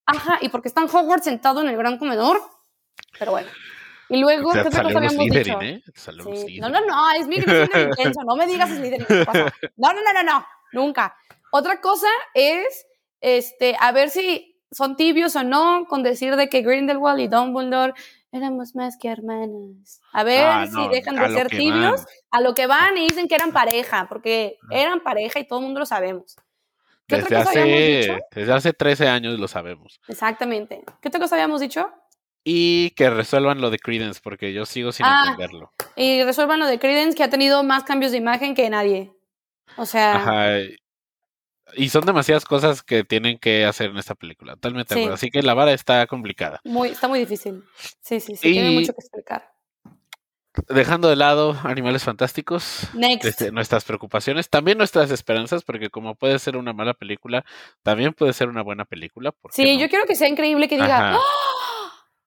[0.06, 2.40] Ajá, y porque está en Hogwarts sentado en el gran comedor.
[3.18, 3.48] Pero bueno.
[4.08, 5.60] Y luego, ¿qué otra cosa habíamos dicho?
[5.60, 5.82] ¿eh?
[6.60, 8.20] No, no, no, es mi intenso.
[8.26, 9.06] No me digas Slytherin.
[9.76, 10.46] No, no, no, no, no.
[10.72, 11.14] Nunca.
[11.52, 12.86] Otra cosa es,
[13.20, 17.94] este, a ver si son tibios o no con decir de que Grindelwald y Dumbledore
[18.32, 20.00] éramos más que hermanos.
[20.12, 23.34] A ver ah, si dejan de ser tibios a lo que van y dicen que
[23.34, 26.36] eran pareja, porque eran pareja y todo el mundo lo sabemos.
[27.06, 28.18] ¿Qué desde, otra cosa hace, dicho?
[28.32, 30.00] desde hace 13 años lo sabemos.
[30.08, 30.82] Exactamente.
[31.00, 31.90] ¿Qué otra cosa habíamos dicho?
[32.44, 35.72] Y que resuelvan lo de Credence, porque yo sigo sin ah, entenderlo.
[35.96, 39.12] Y resuelvan lo de Credence, que ha tenido más cambios de imagen que nadie.
[39.76, 40.52] O sea.
[41.74, 44.54] Y son demasiadas cosas que tienen que hacer en esta película.
[44.54, 46.60] Totalmente Así que la vara está complicada.
[46.64, 47.62] Muy, está muy difícil.
[48.00, 48.52] Sí, sí, sí.
[48.52, 49.52] Tiene mucho que explicar.
[50.68, 52.88] Dejando de lado Animales Fantásticos,
[53.22, 57.44] este, nuestras preocupaciones, también nuestras esperanzas, porque como puede ser una mala película,
[57.84, 59.32] también puede ser una buena película.
[59.50, 61.22] Sí, yo quiero que sea increíble que diga, ¡Oh!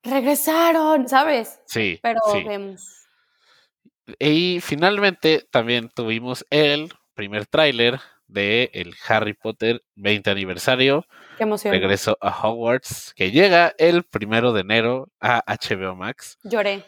[0.03, 1.59] regresaron, ¿sabes?
[1.65, 1.99] Sí.
[2.01, 3.07] Pero vemos.
[4.19, 7.99] Y finalmente también tuvimos el primer tráiler
[8.31, 11.05] de el Harry Potter 20 aniversario.
[11.37, 11.73] Qué emoción.
[11.73, 16.37] Regreso a Hogwarts, que llega el primero de enero a HBO Max.
[16.43, 16.85] Lloré.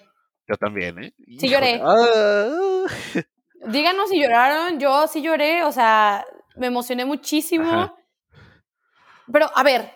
[0.48, 1.14] Yo también, ¿eh?
[1.40, 1.82] Sí lloré.
[1.84, 2.86] Ah.
[3.68, 4.80] Díganos si lloraron.
[4.80, 6.26] Yo sí lloré, o sea,
[6.56, 7.96] me emocioné muchísimo.
[9.32, 9.92] Pero, a ver,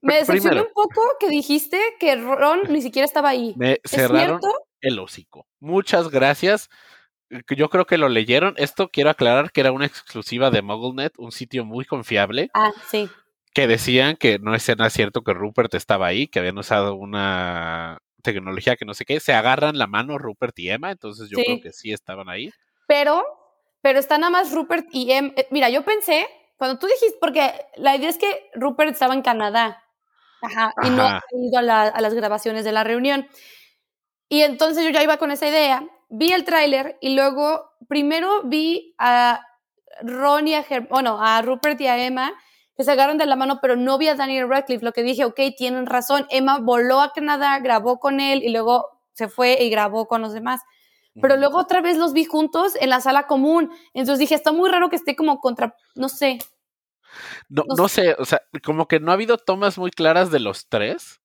[0.00, 3.54] me decepcionó un poco que dijiste que Ron ni siquiera estaba ahí.
[3.56, 4.40] Me cerraron
[4.80, 5.46] el hocico.
[5.58, 6.70] Muchas gracias
[7.48, 8.54] yo creo que lo leyeron.
[8.56, 12.50] Esto quiero aclarar que era una exclusiva de MuggleNet, un sitio muy confiable.
[12.54, 13.08] Ah, sí.
[13.52, 17.98] Que decían que no es nada cierto que Rupert estaba ahí, que habían usado una
[18.22, 19.20] tecnología que no sé qué.
[19.20, 22.50] Se agarran la mano Rupert y Emma, entonces yo creo que sí estaban ahí.
[22.86, 23.24] Pero,
[23.80, 25.32] pero está nada más Rupert y Emma.
[25.36, 29.22] Eh, mira, yo pensé, cuando tú dijiste, porque la idea es que Rupert estaba en
[29.22, 29.84] Canadá.
[30.42, 33.28] Ajá, y no ha ido a, a las grabaciones de la reunión.
[34.28, 38.94] Y entonces yo ya iba con esa idea vi el tráiler y luego primero vi
[38.98, 39.40] a
[40.02, 42.32] Ron y a, bueno, a Rupert y a Emma
[42.76, 45.24] que se agarran de la mano, pero no vi a Daniel Radcliffe, lo que dije,
[45.24, 49.70] ok, tienen razón, Emma voló a Canadá, grabó con él y luego se fue y
[49.70, 50.60] grabó con los demás.
[51.20, 53.70] Pero luego otra vez los vi juntos en la sala común.
[53.92, 56.38] Entonces dije, está muy raro que esté como contra, no sé.
[57.48, 60.68] No, no, sé, o sea, como que no ha habido tomas muy claras de los
[60.68, 61.20] tres.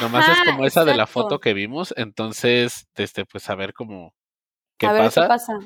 [0.00, 1.94] Nomás es como esa de la foto que vimos.
[1.96, 4.12] Entonces, este, pues a ver cómo
[4.78, 5.22] qué a ver pasa.
[5.22, 5.58] Qué pasa.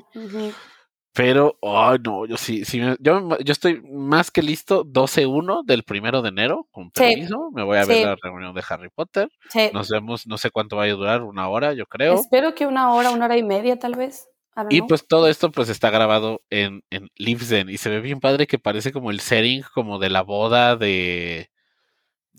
[1.15, 6.23] Pero, oh, no, yo sí, sí yo, yo estoy más que listo 12-1 del primero
[6.23, 7.51] de enero, con permiso.
[7.53, 9.29] Me voy a ver la reunión de Harry Potter.
[9.73, 12.15] Nos vemos, no sé cuánto vaya a durar, una hora, yo creo.
[12.15, 14.27] Espero que una hora, una hora y media, tal vez.
[14.69, 18.47] Y pues todo esto pues está grabado en, en Livesden y se ve bien padre
[18.47, 21.49] que parece como el setting como de la boda de...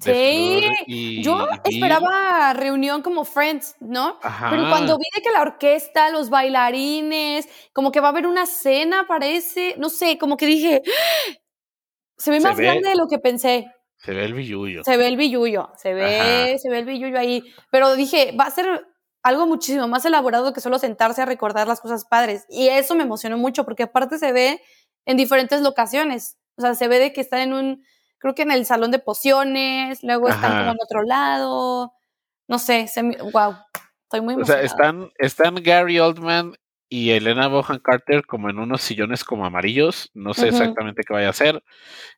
[0.04, 4.18] sí, yo esperaba reunión como Friends, ¿no?
[4.50, 9.06] Pero cuando vi que la orquesta, los bailarines, como que va a haber una cena,
[9.06, 11.32] parece, no sé, como que dije, ¡Ah!
[12.16, 13.66] se ve más grande de lo que pensé.
[13.96, 14.84] Se ve el billullo.
[14.84, 17.42] Se ve el billullo, se ve, se ve el billullo ahí.
[17.70, 18.86] Pero dije, va a ser
[19.22, 22.44] algo muchísimo más elaborado que solo sentarse a recordar las cosas padres.
[22.50, 24.60] Y eso me emocionó mucho porque aparte se ve
[25.06, 26.36] en diferentes locaciones.
[26.56, 27.84] O sea, se ve de que están en un,
[28.24, 31.92] creo que en el salón de pociones, luego están como en otro lado.
[32.48, 32.86] No sé,
[33.34, 33.54] wow,
[34.04, 34.40] estoy muy emocionada.
[34.40, 36.54] O sea, están, están Gary Oldman
[36.88, 40.10] y Elena Bohan Carter como en unos sillones como amarillos.
[40.14, 41.62] No sé exactamente qué vaya a hacer.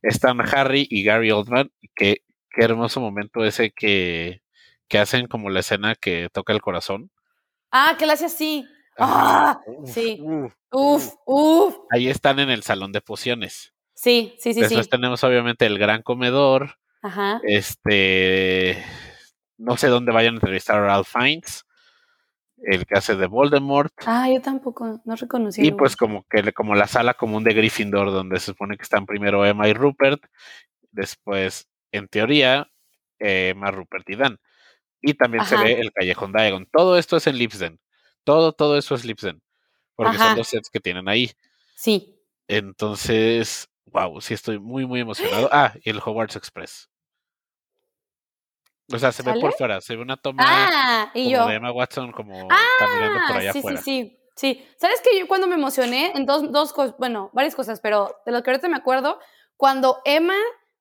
[0.01, 1.73] Están Harry y Gary Oldman.
[1.97, 4.43] Qué, qué hermoso momento ese que
[4.87, 7.11] que hacen como la escena que toca el corazón.
[7.73, 8.65] Ah, que la hace así.
[8.97, 10.23] Ah, sí.
[10.71, 13.75] Uf, uf, Ahí están en el salón de pociones.
[13.97, 14.61] Sí, sí, sí.
[14.61, 16.77] Después tenemos obviamente el gran comedor.
[17.03, 17.41] Ajá.
[17.43, 18.85] Este.
[19.57, 21.65] No sé dónde vayan a entrevistar a Ralph Fiennes,
[22.59, 23.93] el que hace de Voldemort.
[24.05, 25.67] Ah, yo tampoco, no reconocí.
[25.67, 29.07] Y pues como que como la sala común de Gryffindor, donde se supone que están
[29.07, 30.23] primero Emma y Rupert,
[30.91, 32.71] después, en teoría,
[33.19, 34.39] Emma, Rupert y Dan.
[35.01, 36.67] Y también se ve el Callejón Diagon.
[36.71, 37.81] Todo esto es en Lipsden.
[38.25, 39.41] Todo, todo eso es Lipsden.
[39.95, 41.31] Porque son los sets que tienen ahí.
[41.77, 42.21] Sí.
[42.49, 45.49] Entonces, wow, sí estoy muy, muy emocionado.
[45.53, 46.89] Ah, y el Hogwarts Express.
[48.93, 51.73] O sea, se ve por fuera, se ve una toma ah, ¿y como de Emma
[51.73, 52.47] Watson como
[52.79, 53.79] caminando por allá sí, afuera.
[53.79, 54.69] Sí, sí, sí.
[54.79, 58.31] ¿Sabes que yo cuando me emocioné en dos, dos cosas, bueno, varias cosas, pero de
[58.31, 59.19] lo que ahorita me acuerdo,
[59.57, 60.37] cuando Emma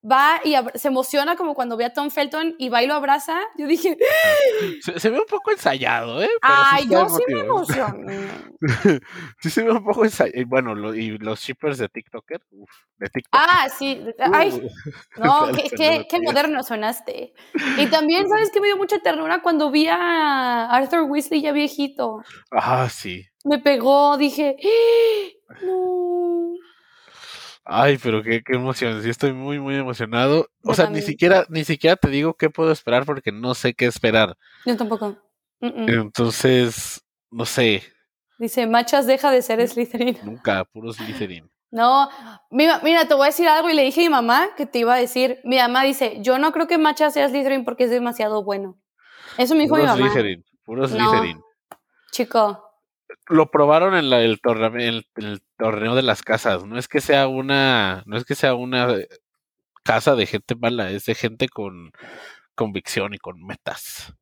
[0.09, 3.39] va y se emociona como cuando ve a Tom Felton y va y lo abraza.
[3.57, 3.97] Yo dije...
[4.97, 6.29] Se, ve un poco ensayado, ¿eh?
[6.41, 8.27] Ay, yo sí me emocioné.
[9.39, 10.39] sí se ve un poco ensayado.
[10.39, 13.41] Y bueno, y los shippers de TikToker, uf, de TikTok.
[13.41, 14.05] Ah, sí.
[14.33, 14.69] Ay,
[15.17, 17.33] no, qué, qué, moderno sonaste.
[17.77, 22.21] Y también, ¿sabes qué me dio mucha ternura cuando vi a Arthur Weasley ya viejito?
[22.51, 23.25] Ah, sí.
[23.43, 24.57] Me pegó, dije,
[25.63, 26.53] no.
[27.65, 29.01] Ay, pero qué, qué emoción.
[29.01, 30.47] Sí, estoy muy, muy emocionado.
[30.63, 33.85] o sea, ni siquiera, ni siquiera te digo qué puedo esperar porque no sé qué
[33.87, 34.37] esperar.
[34.65, 35.17] Yo tampoco.
[35.59, 37.83] Entonces, no sé.
[38.37, 40.17] Dice, Machas deja de ser Slytherin.
[40.23, 41.49] Nunca, puro Slytherin.
[41.71, 42.09] No,
[42.51, 44.79] mira, mira, te voy a decir algo y le dije a mi mamá que te
[44.79, 45.39] iba a decir.
[45.43, 48.77] Mi mamá dice, yo no creo que Machas sea Slytherin porque es demasiado bueno.
[49.37, 49.97] Eso me dijo mi mamá.
[49.97, 51.41] Slytherin, puro Slytherin.
[52.11, 52.64] chico,
[53.27, 56.65] lo probaron en, el torneo, de las casas.
[56.65, 58.87] No es que sea una, no es que sea una
[59.83, 61.91] casa de gente mala, es de gente con
[62.55, 64.13] convicción y con metas.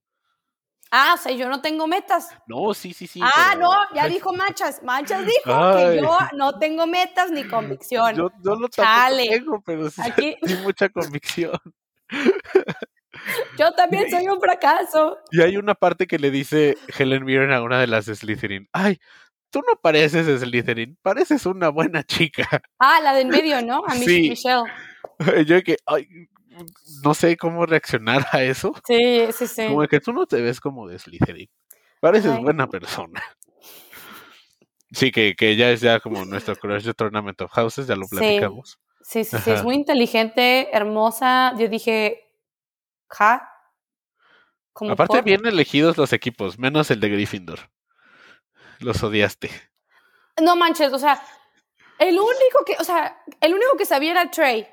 [0.96, 2.30] Ah, o sea, yo no tengo metas.
[2.46, 3.20] No, sí, sí, sí.
[3.24, 4.84] Ah, no, ya dijo Machas.
[4.84, 8.16] Machas dijo que yo no tengo metas ni convicción.
[8.16, 10.38] Yo, yo no tengo, pero sí, Aquí...
[10.62, 11.60] mucha convicción.
[13.60, 15.17] Yo también soy un fracaso.
[15.32, 18.67] Y hay una parte que le dice Helen Mirren a una de las Slytherin.
[18.71, 18.99] Ay,
[19.49, 22.47] tú no pareces Slytherin, pareces una buena chica.
[22.80, 23.84] Ah, la de en medio, ¿no?
[23.86, 24.30] A sí.
[24.30, 24.63] Michelle.
[25.45, 26.08] Yo que, ay,
[27.04, 28.73] no sé cómo reaccionar a eso.
[28.86, 29.67] Sí, sí, sí.
[29.67, 31.49] Como que tú no te ves como de Slytherin.
[31.99, 33.21] Pareces buena persona.
[34.91, 38.08] Sí, que, que ya es ya como nuestro crush de Tournament of Houses, ya lo
[38.08, 38.80] platicamos.
[39.02, 41.54] Sí, sí, sí, es muy inteligente, hermosa.
[41.58, 42.23] Yo dije,
[44.89, 47.60] Aparte, bien elegidos los equipos, menos el de Gryffindor.
[48.80, 49.52] Los odiaste.
[50.41, 51.21] No manches, o sea,
[51.99, 54.68] el único que, o sea, el único que sabía era Trey,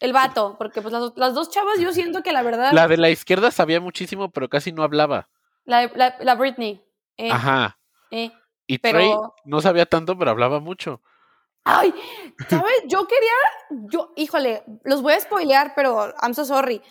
[0.00, 2.72] el vato, porque pues las, dos chavas yo siento que la verdad.
[2.72, 5.28] La de la izquierda sabía muchísimo, pero casi no hablaba.
[5.64, 5.90] La,
[6.20, 6.84] la, Britney.
[7.16, 7.78] Eh, Ajá.
[8.10, 8.30] Eh,
[8.66, 9.10] y Trey
[9.44, 11.00] no sabía tanto, pero hablaba mucho.
[11.64, 11.94] Ay,
[12.48, 12.82] ¿sabes?
[12.86, 13.32] Yo quería,
[13.88, 16.82] yo, híjole, los voy a spoilear, pero I'm so sorry.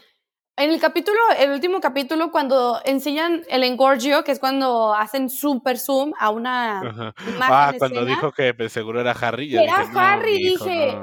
[0.56, 5.80] En el capítulo, el último capítulo, cuando enseñan el engorgio, que es cuando hacen super
[5.80, 9.56] zoom a una imagen Ah, cuando dijo que pues, seguro era Harry.
[9.56, 10.96] era Harry, dije.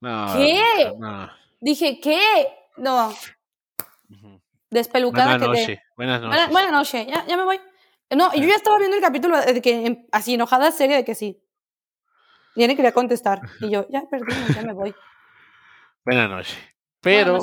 [0.00, 0.34] No.
[0.34, 0.92] ¿Qué?
[1.60, 2.48] Dije, ¿qué?
[2.76, 3.12] No.
[4.70, 5.78] Despelucada Buenas noches.
[5.96, 6.50] Buenas noches.
[6.50, 7.06] Buenas, noches.
[7.06, 7.60] Ya, ya me voy.
[8.10, 11.40] No, yo ya estaba viendo el capítulo de que así enojada seria de que sí.
[12.56, 13.40] Y él quería contestar.
[13.60, 14.94] Y yo, ya perdí, ya me voy.
[16.04, 16.58] Buenas noches.
[17.00, 17.38] Pero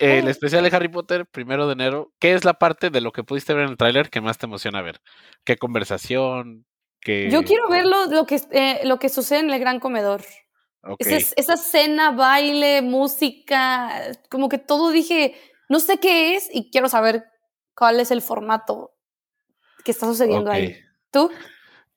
[0.00, 3.22] el especial de Harry Potter, primero de enero, ¿qué es la parte de lo que
[3.22, 5.00] pudiste ver en el tráiler que más te emociona ver?
[5.44, 6.66] ¿Qué conversación?
[7.00, 7.28] ¿Qué...
[7.30, 10.22] Yo quiero ver lo, que, eh, lo que sucede en el gran comedor.
[10.98, 15.34] Esa, esa escena, baile, música, como que todo dije,
[15.68, 17.24] no sé qué es y quiero saber
[17.74, 18.92] cuál es el formato
[19.84, 20.76] que está sucediendo ahí.
[21.10, 21.30] ¿Tú?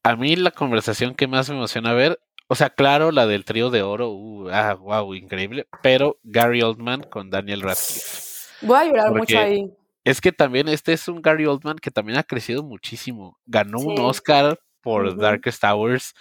[0.03, 2.19] A mí la conversación que más me emociona ver,
[2.53, 7.01] o sea, claro, la del trío de oro, uh, ah, wow, increíble, pero Gary Oldman
[7.01, 8.21] con Daniel Radcliffe.
[8.61, 9.73] Voy a llorar mucho ahí.
[10.03, 13.39] Es que también este es un Gary Oldman que también ha crecido muchísimo.
[13.47, 16.13] Ganó un Oscar por Darkest Towers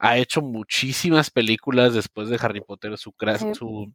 [0.00, 3.14] ha hecho muchísimas películas después de Harry Potter, su,
[3.54, 3.92] su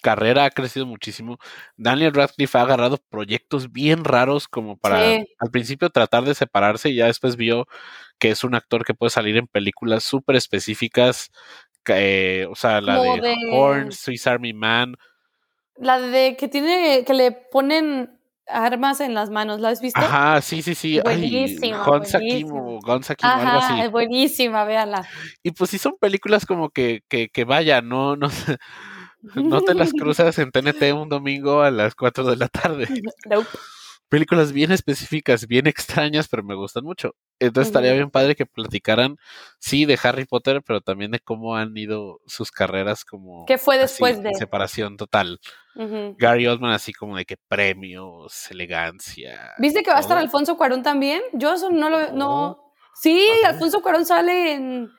[0.00, 1.38] carrera ha crecido muchísimo.
[1.76, 6.94] Daniel Radcliffe ha agarrado proyectos bien raros como para al principio tratar de separarse y
[6.94, 7.66] ya después vio
[8.18, 11.30] que es un actor que puede salir en películas súper específicas,
[12.48, 14.96] o sea, la de, Horn, Swiss Army Man.
[15.76, 20.00] La de que tiene, que le ponen armas en las manos, ¿la has visto?
[20.00, 21.00] Ajá, sí, sí, sí.
[21.00, 21.84] Buenísima.
[21.84, 23.80] Algo así.
[23.80, 25.06] Es buenísima, véanla.
[25.42, 28.28] Y pues sí son películas como que, que, que vaya, no, no,
[29.34, 32.88] no te las cruzas en TNT un domingo a las 4 de la tarde.
[33.26, 33.48] Nope
[34.08, 37.14] películas bien específicas, bien extrañas, pero me gustan mucho.
[37.38, 39.16] Entonces estaría bien padre que platicaran,
[39.58, 43.44] sí, de Harry Potter, pero también de cómo han ido sus carreras como...
[43.46, 44.34] ¿Qué fue después de?
[44.34, 45.40] Separación total.
[46.18, 49.52] Gary Oldman así como de que premios, elegancia.
[49.58, 51.20] ¿Viste que va a estar Alfonso Cuarón también?
[51.34, 52.12] Yo eso no lo...
[52.12, 52.72] No.
[52.94, 54.90] Sí, Alfonso Cuarón sale en,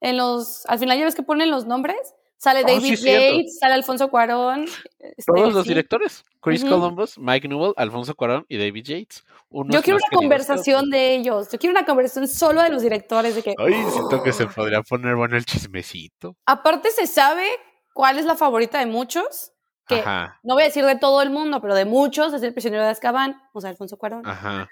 [0.00, 0.66] en los...
[0.66, 1.96] Al final ya ves que ponen los nombres.
[2.38, 4.66] Sale oh, David Yates, sale Alfonso Cuarón.
[4.98, 6.24] Este, Todos los directores.
[6.40, 9.24] Chris Columbus, Mike Newell, Alfonso Cuarón y David Yates.
[9.50, 11.50] Yo quiero una conversación de ellos.
[11.50, 13.34] Yo quiero una conversación solo de los directores.
[13.34, 16.36] De que, Ay, siento que se podría poner bueno el chismecito.
[16.44, 17.46] Aparte, se sabe
[17.94, 19.52] cuál es la favorita de muchos.
[19.88, 20.02] Que
[20.42, 22.90] no voy a decir de todo el mundo, pero de muchos es el prisionero de
[22.90, 24.26] Azkaban, o sea, Alfonso Cuarón.
[24.26, 24.68] Ajá.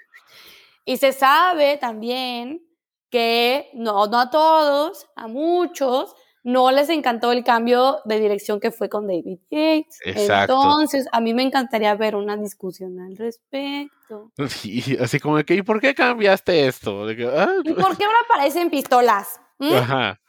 [0.83, 2.61] Y se sabe también
[3.09, 8.69] que no, no a todos, a muchos no les encantó el cambio de dirección que
[8.69, 9.99] fue con David Yates.
[10.05, 10.53] Exacto.
[10.53, 14.31] Entonces, a mí me encantaría ver una discusión al respecto.
[14.47, 17.07] Sí, así como que, ¿y por qué cambiaste esto?
[17.35, 19.41] Ah, ¿Y por qué ahora aparecen pistolas?
[19.57, 19.73] ¿Mm?
[19.73, 20.21] Ajá.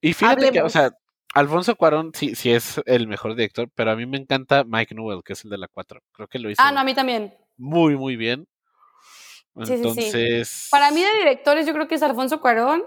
[0.00, 0.90] Y fíjate que, o sea,
[1.34, 5.22] Alfonso Cuarón sí, sí es el mejor director, pero a mí me encanta Mike Newell,
[5.24, 6.00] que es el de la 4.
[6.10, 6.60] Creo que lo hizo.
[6.60, 7.32] Ah, no, a mí también.
[7.56, 8.48] Muy, muy bien.
[9.54, 10.48] Entonces.
[10.48, 12.82] Sí, Para mí, de directores, yo creo que es Alfonso Cuarón,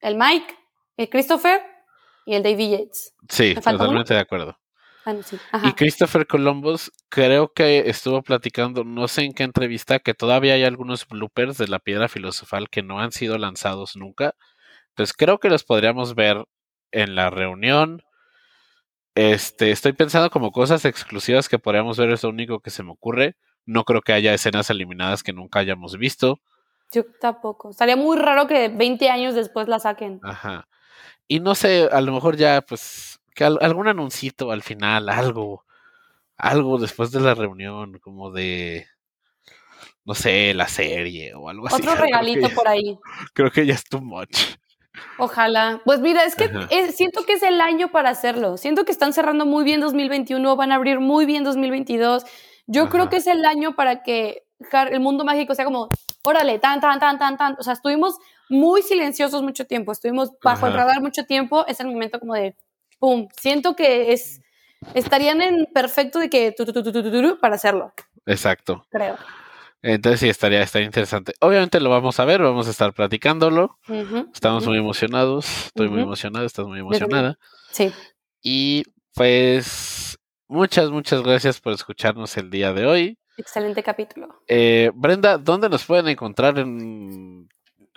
[0.00, 0.56] el Mike
[1.02, 1.60] el Christopher
[2.24, 3.14] y el David Yates.
[3.28, 4.56] Sí, totalmente de acuerdo.
[5.04, 10.54] Ah, y Christopher Columbus creo que estuvo platicando, no sé en qué entrevista, que todavía
[10.54, 14.36] hay algunos bloopers de la piedra filosofal que no han sido lanzados nunca.
[14.90, 16.44] Entonces creo que los podríamos ver
[16.92, 18.02] en la reunión.
[19.14, 22.92] Este, estoy pensando como cosas exclusivas que podríamos ver, es lo único que se me
[22.92, 23.36] ocurre.
[23.66, 26.40] No creo que haya escenas eliminadas que nunca hayamos visto.
[26.92, 27.70] Yo tampoco.
[27.70, 30.20] Estaría muy raro que 20 años después la saquen.
[30.22, 30.68] Ajá.
[31.32, 35.64] Y no sé, a lo mejor ya, pues, que algún anuncito al final, algo,
[36.36, 38.86] algo después de la reunión, como de,
[40.04, 41.76] no sé, la serie o algo así.
[41.76, 42.98] Otro regalito por ahí.
[43.32, 44.36] Creo que ya es too much.
[45.16, 45.80] Ojalá.
[45.86, 46.50] Pues mira, es que
[46.92, 48.58] siento que es el año para hacerlo.
[48.58, 52.26] Siento que están cerrando muy bien 2021, van a abrir muy bien 2022.
[52.66, 54.42] Yo creo que es el año para que
[54.90, 55.88] el mundo mágico sea como,
[56.24, 57.56] órale, tan, tan, tan, tan, tan.
[57.58, 58.18] O sea, estuvimos
[58.52, 62.54] muy silenciosos mucho tiempo, estuvimos bajo el radar mucho tiempo, es el momento como de,
[62.98, 63.28] ¡pum!
[63.36, 64.40] Siento que es,
[64.94, 66.54] estarían en perfecto de que,
[67.40, 67.92] para hacerlo.
[68.26, 68.86] Exacto.
[68.90, 69.16] Creo.
[69.82, 71.34] Entonces sí, estaría, estaría interesante.
[71.40, 73.78] Obviamente lo vamos a ver, vamos a estar platicándolo.
[74.32, 77.36] Estamos muy emocionados, estoy muy emocionada, estás muy emocionada.
[77.72, 77.90] Sí.
[78.42, 78.84] Y
[79.14, 83.18] pues muchas, muchas gracias por escucharnos el día de hoy.
[83.36, 84.42] Excelente capítulo.
[84.46, 87.48] Eh, Brenda, ¿dónde nos pueden encontrar en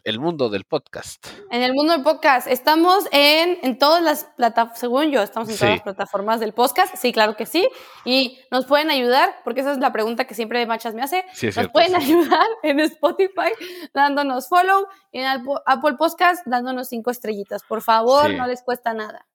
[0.06, 1.26] el mundo del podcast.
[1.50, 2.48] En el mundo del podcast.
[2.48, 6.96] Estamos en, en todas las plataformas, según yo, estamos en todas las plataformas del podcast.
[6.96, 7.68] Sí, claro que sí.
[8.06, 11.26] Y nos pueden ayudar, porque esa es la pregunta que siempre Machas me hace.
[11.56, 13.52] nos pueden ayudar en Spotify
[13.94, 15.26] dándonos follow y en
[15.66, 17.64] Apple Podcast dándonos cinco estrellitas.
[17.64, 19.26] Por favor, no les cuesta nada.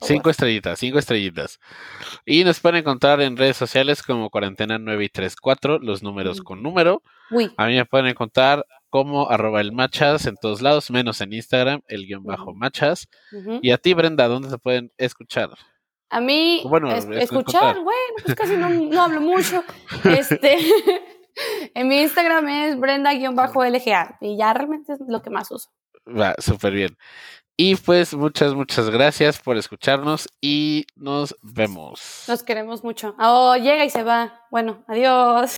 [0.00, 1.60] Cinco estrellitas, cinco estrellitas.
[2.24, 6.62] Y nos pueden encontrar en redes sociales como Cuarentena 9 y 34, los números con
[6.62, 7.02] número.
[7.56, 8.64] A mí me pueden encontrar
[8.96, 13.06] como arroba el machas en todos lados, menos en Instagram, el guion bajo machas.
[13.60, 15.50] Y a ti, Brenda, ¿dónde se pueden escuchar?
[16.08, 19.62] A mí, bueno, escuchar, bueno, pues casi no, hablo mucho.
[20.02, 20.56] Este,
[21.74, 25.68] en mi Instagram es Brenda-LGA y ya realmente es lo que más uso.
[26.08, 26.96] Va, súper bien.
[27.58, 32.24] Y pues muchas, muchas gracias por escucharnos y nos vemos.
[32.28, 33.14] Nos queremos mucho.
[33.18, 34.40] Oh, llega y se va.
[34.50, 35.56] Bueno, adiós.